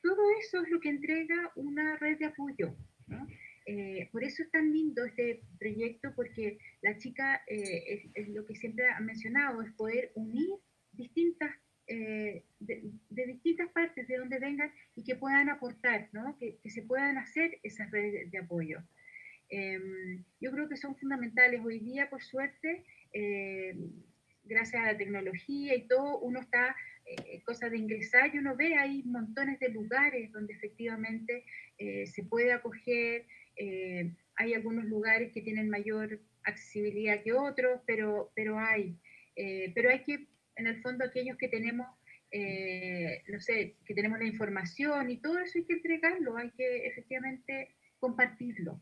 [0.00, 2.76] todo eso es lo que entrega una red de apoyo.
[3.66, 8.88] Eh, por eso es tan lindo este proyecto porque la chica es, lo que siempre
[8.88, 10.48] ha mencionado, es poder unir
[10.92, 11.50] distintas,
[11.86, 12.44] de,
[13.10, 16.36] distintas partes de donde vengan y que puedan aportar, ¿no?
[16.38, 18.78] que, que, se puedan hacer esas redes de apoyo.
[19.50, 21.60] Em, yo creo que son fundamentales.
[21.64, 22.84] Hoy día, por suerte,
[24.48, 26.74] gracias a la tecnología y todo, uno está,
[27.06, 31.44] eh, cosa de ingresar y uno ve ahí montones de lugares donde efectivamente
[31.78, 33.26] eh, se puede acoger.
[33.56, 38.96] Eh, hay algunos lugares que tienen mayor accesibilidad que otros, pero, pero hay.
[39.74, 40.26] pero hay que,
[40.56, 41.86] en el fondo, aquellos que tenemos,
[43.28, 47.74] no sé, que tenemos la información y todo eso hay que entregarlo, hay que efectivamente
[47.98, 48.80] compartirlo.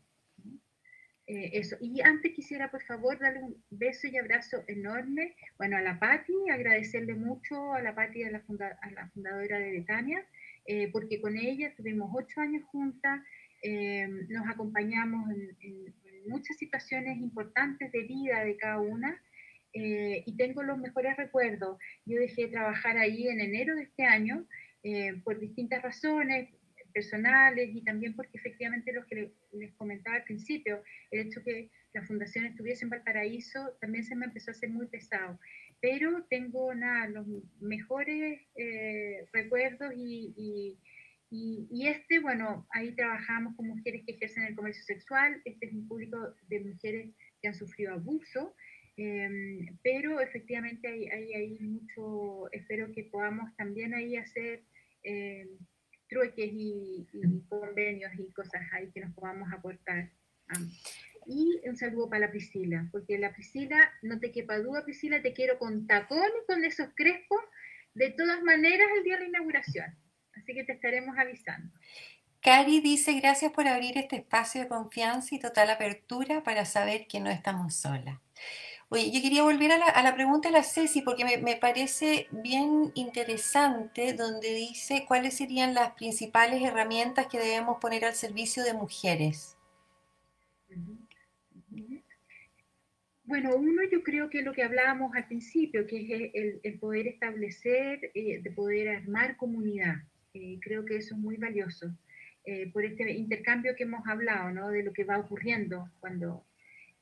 [1.27, 1.75] Eh, eso.
[1.81, 6.33] Y antes quisiera, por favor, darle un beso y abrazo enorme, bueno, a la Patti,
[6.49, 8.43] agradecerle mucho a la Patti, a la,
[8.81, 10.25] a la fundadora de Betania,
[10.65, 13.19] eh, porque con ella tuvimos ocho años juntas,
[13.61, 15.93] eh, nos acompañamos en,
[16.27, 19.21] muchas situaciones importantes de vida de cada una,
[19.71, 21.77] y tengo los mejores recuerdos.
[22.05, 24.45] Yo dejé de trabajar ahí en enero de este año,
[25.23, 26.49] por distintas razones,
[26.93, 32.03] personales y también porque efectivamente lo que les comentaba al principio, el hecho que la
[32.03, 35.39] fundación estuviese en Valparaíso también se me empezó a hacer muy pesado.
[35.79, 37.27] Pero tengo nada, los
[37.59, 40.33] mejores eh, recuerdos y,
[41.29, 45.73] y, y, este, bueno, ahí trabajamos con mujeres que ejercen el comercio sexual, este es
[45.73, 46.17] un público
[46.47, 47.09] de mujeres
[47.41, 48.55] que han sufrido abuso,
[48.95, 54.63] em, pero efectivamente hay, hay, hay, mucho, espero que podamos también ahí hacer
[55.03, 55.47] eh,
[56.07, 60.11] trueques y, y, convenios y cosas ahí que nos podamos aportar.
[61.25, 65.33] Y un saludo para la Priscila, porque la Priscila, no te quepa duda, Priscila, te
[65.33, 67.41] quiero con tacón y con esos crespos,
[67.93, 69.97] de todas maneras el día de la inauguración.
[70.33, 71.73] Así que te estaremos avisando.
[72.41, 77.19] Cari dice, gracias por abrir este espacio de confianza y total apertura para saber que
[77.19, 78.19] no estamos solas.
[78.89, 81.57] Oye, yo quería volver a la, a la pregunta de la Ceci porque me, me,
[81.57, 88.63] parece bien interesante donde dice cuáles serían las principales herramientas que debemos poner al servicio
[88.63, 89.57] de mujeres.
[93.27, 97.07] Bueno, uno yo creo que lo que hablábamos al principio, que es el, el poder
[97.07, 99.95] establecer, eh, de poder armar comunidad.
[100.33, 101.91] Eh, creo que eso es muy valioso.
[102.45, 104.69] Eh, por este intercambio que hemos hablado, ¿no?
[104.69, 106.45] De lo que va ocurriendo cuando,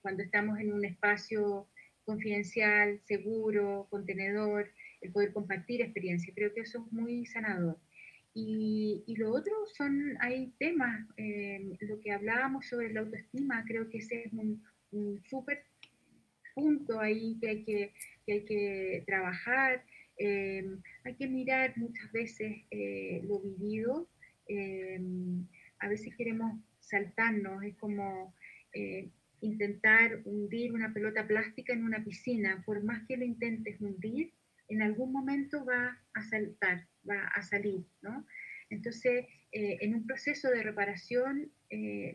[0.01, 1.67] cuando estamos en un espacio
[2.05, 6.35] confidencial, seguro, contenedor, el poder compartir experiencias.
[6.35, 7.77] Creo que eso es muy sanador.
[8.33, 13.89] Y, y lo otro son, hay temas, eh, lo que hablábamos sobre la autoestima, creo
[13.89, 15.63] que ese es un, un súper
[16.53, 17.93] punto ahí que hay que,
[18.25, 19.83] que, hay que trabajar.
[20.17, 20.65] Eh,
[21.03, 24.07] hay que mirar muchas veces eh, lo vivido.
[25.79, 28.33] A veces queremos saltarnos, es como
[29.45, 32.63] intentar hundir una pelota plástica en una piscina.
[32.65, 34.33] Por más que lo intentes hundir,
[34.67, 38.25] en algún momento va a saltar, va a salir, ¿no?
[38.69, 41.51] Entonces, en un proceso de reparación,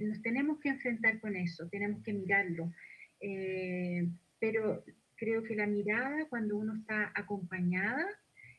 [0.00, 2.72] nos tenemos que enfrentar con eso, tenemos que mirarlo.
[4.40, 4.84] pero
[5.20, 8.06] creo que la mirada cuando uno está acompañada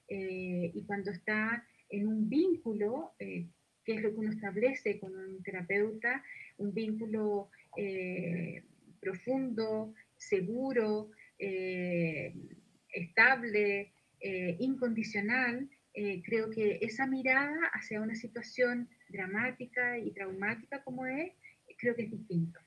[0.08, 3.48] eh, y cuando está en un vínculo, eh,
[3.84, 6.24] que es lo que uno establece con un terapeuta,
[6.58, 8.64] un vínculo eh,
[9.00, 12.34] profundo, seguro, eh,
[12.90, 15.70] estable, eh, incondicional,
[16.24, 21.34] creo que esa mirada hacia una situación dramática y traumática como es,
[21.78, 22.60] creo que es distinto.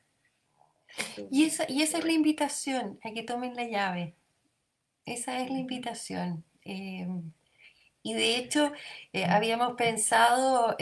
[1.30, 4.14] Y esa, y esa es la invitación, a que tomen la llave.
[5.06, 6.44] Esa es la invitación.
[6.64, 8.72] Y de hecho,
[9.26, 10.76] habíamos pensado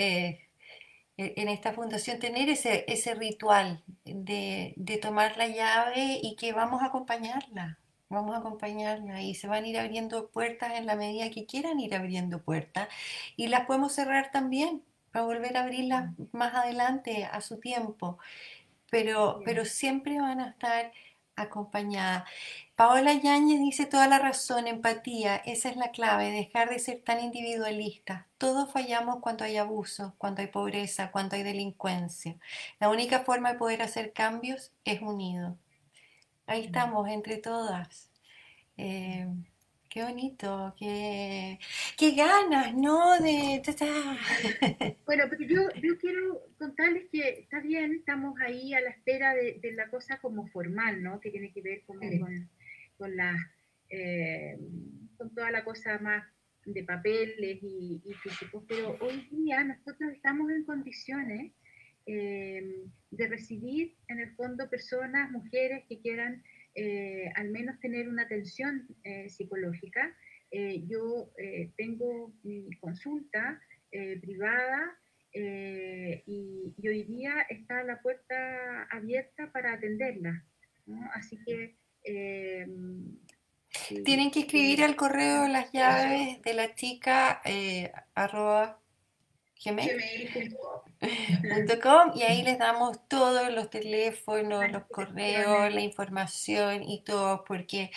[1.37, 6.83] en esta fundación tener ese, ese ritual de, de, tomar la llave y que vamos
[6.83, 7.79] a acompañarla.
[8.09, 11.81] Vamos a acompañarla y se van a ir abriendo puertas en la medida que quieran
[11.81, 12.89] ir abriendo puertas.
[13.37, 18.18] Y las podemos cerrar también para volver a abrirlas más adelante a su tiempo
[18.93, 20.93] pero, pero siempre van a estar
[21.35, 22.25] acompañadas.
[22.83, 27.20] Paola Yáñez dice toda la razón, empatía, esa es la clave, dejar de ser tan
[27.20, 28.26] individualista.
[28.39, 32.35] Todos fallamos cuando hay abuso, cuando hay pobreza, cuando hay delincuencia.
[32.80, 35.57] La única forma de poder hacer cambios es unido.
[36.45, 38.11] Ahí estamos, entre todas.
[38.76, 39.28] Eh,
[39.93, 41.59] Qué bonito, qué,
[41.99, 43.20] qué ganas, ¿no?
[43.20, 43.61] De...
[45.05, 49.59] Bueno, pero yo, yo quiero contarles que está bien, estamos ahí a la espera de,
[49.61, 51.20] de la cosa como formal, ¿no?
[51.20, 52.18] Que tiene que ver como sí.
[52.18, 52.49] con,
[53.03, 53.35] con, la,
[53.91, 54.57] eh,
[55.17, 56.25] con toda la cosa más
[56.65, 61.53] de papeles y, y, físicos, pero hoy día nosotros estamos en condiciones
[62.07, 66.45] eh, de recibir en el fondo personas, mujeres que quieran
[66.77, 70.17] eh, al menos tener una atención eh, psicológica.
[70.53, 74.97] Eh, yo eh, tengo mi consulta eh, privada
[75.35, 80.45] y, y, hoy día está la puerta abierta para atenderla.
[80.87, 81.11] ¿no?
[81.15, 81.82] Así que...
[84.05, 87.41] Tienen que escribir al correo las llaves de la chica
[88.15, 88.79] arroba
[89.65, 90.03] gmail.com
[92.15, 97.91] y ahí les damos todos los teléfonos, los correos, la información y todo, porque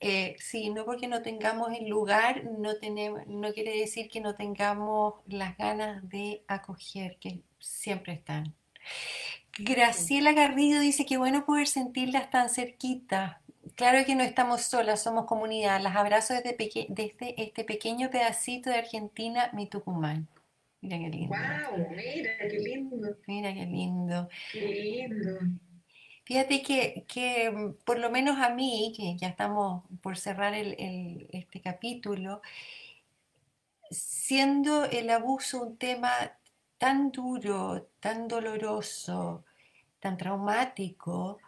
[0.00, 4.34] eh, sí, no porque no tengamos el lugar, no, tenemos, no quiere decir que no
[4.34, 8.54] tengamos las ganas de acoger, que siempre están.
[9.64, 13.40] Graciela Garrido dice que bueno poder sentirlas tan cerquita.
[13.74, 15.80] Claro que no estamos solas, somos comunidad.
[15.80, 20.28] Las abrazo desde, peque desde este pequeño pedacito de Argentina, mi Tucumán.
[20.80, 21.36] Mira qué lindo.
[21.36, 23.16] Wow, mira qué lindo.
[23.26, 24.28] Mira qué lindo.
[24.52, 25.30] Qué lindo.
[26.24, 31.28] Fíjate que, que, por lo menos a mí, que ya estamos por cerrar el, el,
[31.32, 32.40] este capítulo,
[33.90, 36.10] siendo el abuso un tema
[36.78, 39.44] tan duro, tan doloroso,
[40.00, 41.38] tan traumático,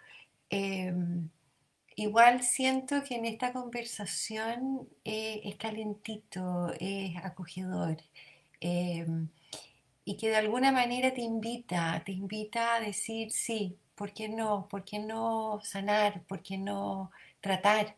[0.50, 1.28] em,
[1.96, 7.98] igual siento que en esta conversación eh, es calentito, es acogedor.
[8.61, 9.28] Em,
[10.05, 14.68] y que de alguna manera te invita, te invita a decir sí, ¿por qué no?
[14.68, 16.22] ¿Por qué no sanar?
[16.24, 17.96] ¿Por qué no tratar?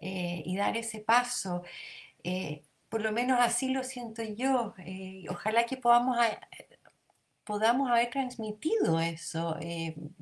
[0.00, 1.62] Eh, y dar ese paso.
[2.24, 4.74] Eh, por lo menos así lo siento yo.
[5.30, 6.18] Ojalá que podamos,
[7.48, 9.56] podamos haber transmitido eso.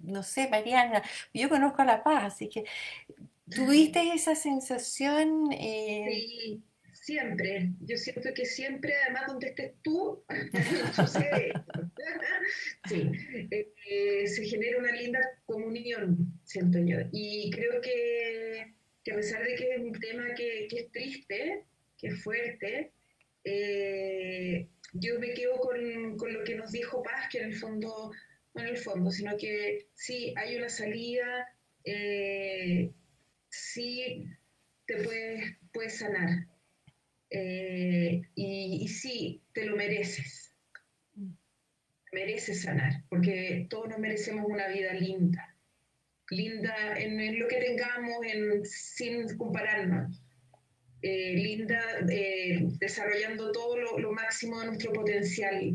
[0.05, 1.03] no sé, Mariana,
[1.35, 2.65] yo conozco a La Paz, así que
[3.51, 5.51] ¿tuviste esa sensación?
[5.51, 6.63] Sí,
[6.93, 7.73] siempre.
[7.81, 10.23] Yo siento que siempre, además donde estés tú,
[10.95, 11.53] sucede.
[12.89, 13.11] sí,
[14.27, 16.99] se genera una linda comunión, siento yo.
[17.11, 18.73] Y creo que
[19.11, 21.65] a pesar de que es un tema que, es triste,
[21.99, 22.93] que es fuerte,
[23.43, 24.69] eh,
[25.01, 28.13] yo me quedo con, lo que nos dijo Paz, que en el fondo,
[28.55, 31.49] no en el fondo, sino que sí hay una salida,
[31.85, 32.93] eh,
[33.49, 34.27] sí
[34.87, 36.47] te puedes, puedes sanar.
[37.31, 40.55] Eh, y, sí, te lo mereces.
[42.13, 45.57] Mereces sanar, porque todos nos merecemos una vida linda
[46.31, 50.23] linda en, lo que tengamos, en, sin compararnos.
[51.03, 51.81] Eh, linda
[52.11, 55.75] eh, desarrollando todo lo, máximo de nuestro potencial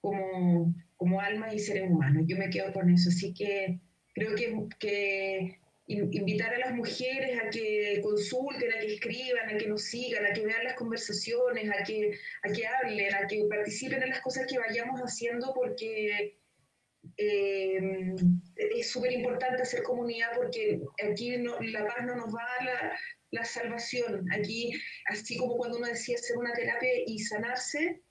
[0.00, 2.24] como, como alma y seres humanos.
[2.26, 3.80] Yo me quedo con eso, así que
[4.14, 9.66] creo que, que invitar a las mujeres a que consulten, a que escriban, a que
[9.66, 12.12] nos sigan, a que vean las conversaciones, a que,
[12.44, 16.38] a que hablen, a que participen en las cosas que vayamos haciendo, porque
[17.16, 18.14] eh,
[18.56, 22.98] es súper importante hacer comunidad porque aquí la paz no nos va a dar la,
[23.44, 24.26] salvación.
[24.32, 24.72] Aquí,
[25.06, 28.02] así como cuando uno decía hacer una terapia y sanarse,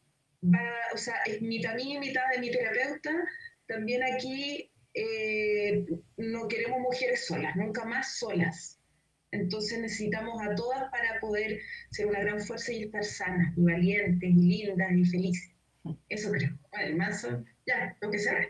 [0.44, 3.12] va, o sea, es mitad mía y mitad de mi terapeuta,
[3.68, 5.86] también aquí eh,
[6.18, 8.80] no queremos mujeres solas, nunca más solas.
[9.32, 14.30] Entonces necesitamos a todas para poder ser una gran fuerza y estar sanas, y valientes,
[14.30, 15.52] y lindas, y felices.
[16.10, 16.58] Eso creo.
[16.74, 17.26] Además,
[17.66, 18.50] ya, lo que sea.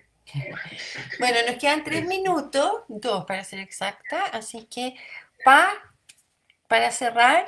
[1.20, 4.96] Bueno, nos quedan tres minutos, dos para ser exacta, así que
[5.44, 5.70] pa,
[6.72, 7.46] para cerrar.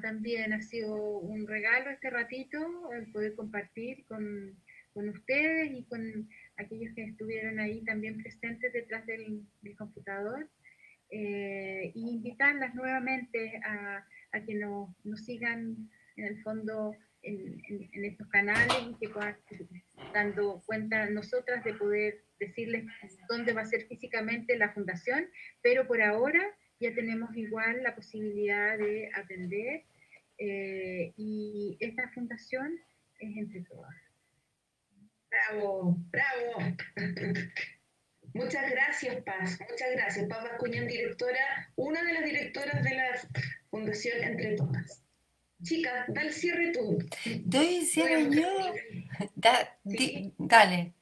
[0.00, 4.56] También ha sido un regalo este ratito el poder compartir con,
[4.94, 6.00] ustedes y con
[6.56, 9.44] aquellos que estuvieron ahí también presentes detrás del,
[9.76, 10.48] computador.
[11.10, 14.06] Eh, y invitarlas nuevamente a,
[14.46, 14.94] que nos,
[15.26, 19.36] sigan en el fondo en, en estos canales y que puedan
[20.14, 22.86] dando cuenta nosotras de poder decirles
[23.28, 25.28] dónde va a ser físicamente la fundación,
[25.60, 26.40] pero por ahora
[26.80, 29.84] ya tenemos igual la posibilidad de atender
[30.38, 32.80] eh, y esta fundación
[33.18, 33.94] es entre todas.
[35.30, 36.76] Bravo, bravo.
[38.32, 39.58] Muchas gracias, Paz.
[39.68, 40.28] Muchas gracias.
[40.28, 43.20] Paz Bascuñán, directora, una de las directoras de la
[43.70, 45.02] Fundación Entre Todas.
[45.62, 46.98] Chica, da el cierre tú.
[47.44, 48.72] Doy el cierre yo.
[50.38, 50.94] dale.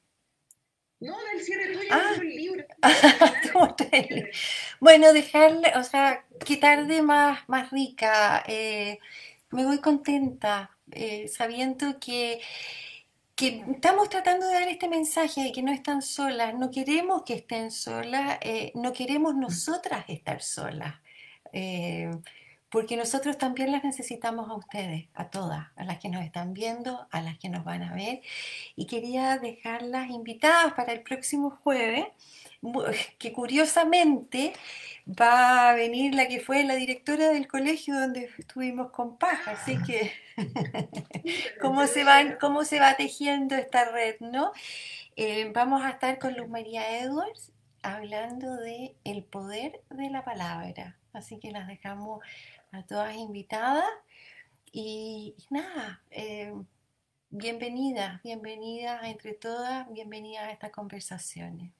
[1.00, 2.12] No, da el cierre tuyo, ah.
[2.20, 2.64] el libro.
[4.80, 8.42] bueno, dejarle, o sea, qué tarde más, más rica.
[8.46, 8.98] Eh,
[9.50, 12.40] me voy contenta, eh, sabiendo que,
[13.36, 17.34] que estamos tratando de dar este mensaje de que no están solas, no queremos que
[17.34, 20.96] estén solas, eh, no queremos nosotras estar solas
[22.70, 27.06] porque nosotros también las necesitamos a ustedes, a todas, a las que nos están viendo,
[27.10, 28.20] a las que nos van a ver.
[28.76, 32.06] Y quería dejarlas invitadas para el próximo jueves,
[33.18, 34.52] que curiosamente
[35.08, 39.78] va a venir la que fue la directora del colegio donde estuvimos con Paz, así
[39.82, 40.12] que
[41.60, 44.52] cómo se, van, cómo se va tejiendo esta red, ¿no?
[45.16, 47.52] Eh, vamos a estar con Luz María Edwards
[47.82, 50.96] hablando de el poder de la palabra.
[51.12, 52.20] Así que las dejamos
[52.72, 53.88] a todas invitadas.
[54.72, 56.52] Y, nada, eh,
[57.30, 61.72] bienvenidas, bienvenidas entre todas, bienvenidas a estas conversaciones.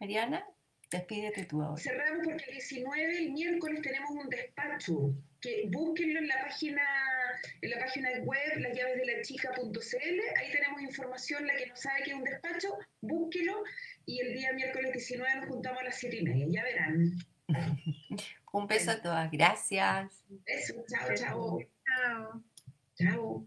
[0.00, 0.46] Mariana,
[0.90, 1.80] despídete tú ahora.
[1.80, 5.14] Cerramos porque el 19, el miércoles, tenemos un despacho.
[5.40, 6.82] Que búsquenlo en la página
[7.60, 12.24] en la página web laslavedelachica.cl, ahí tenemos información, la que no sabe que es un
[12.24, 13.62] despacho, búsquelo
[14.06, 17.12] y el día miércoles 19 nos juntamos a las 7 y media, ya verán.
[18.54, 20.24] Un beso a todas, gracias.
[20.30, 21.58] Un beso, chao, chao.
[21.84, 22.42] Chao.
[22.94, 23.46] chao.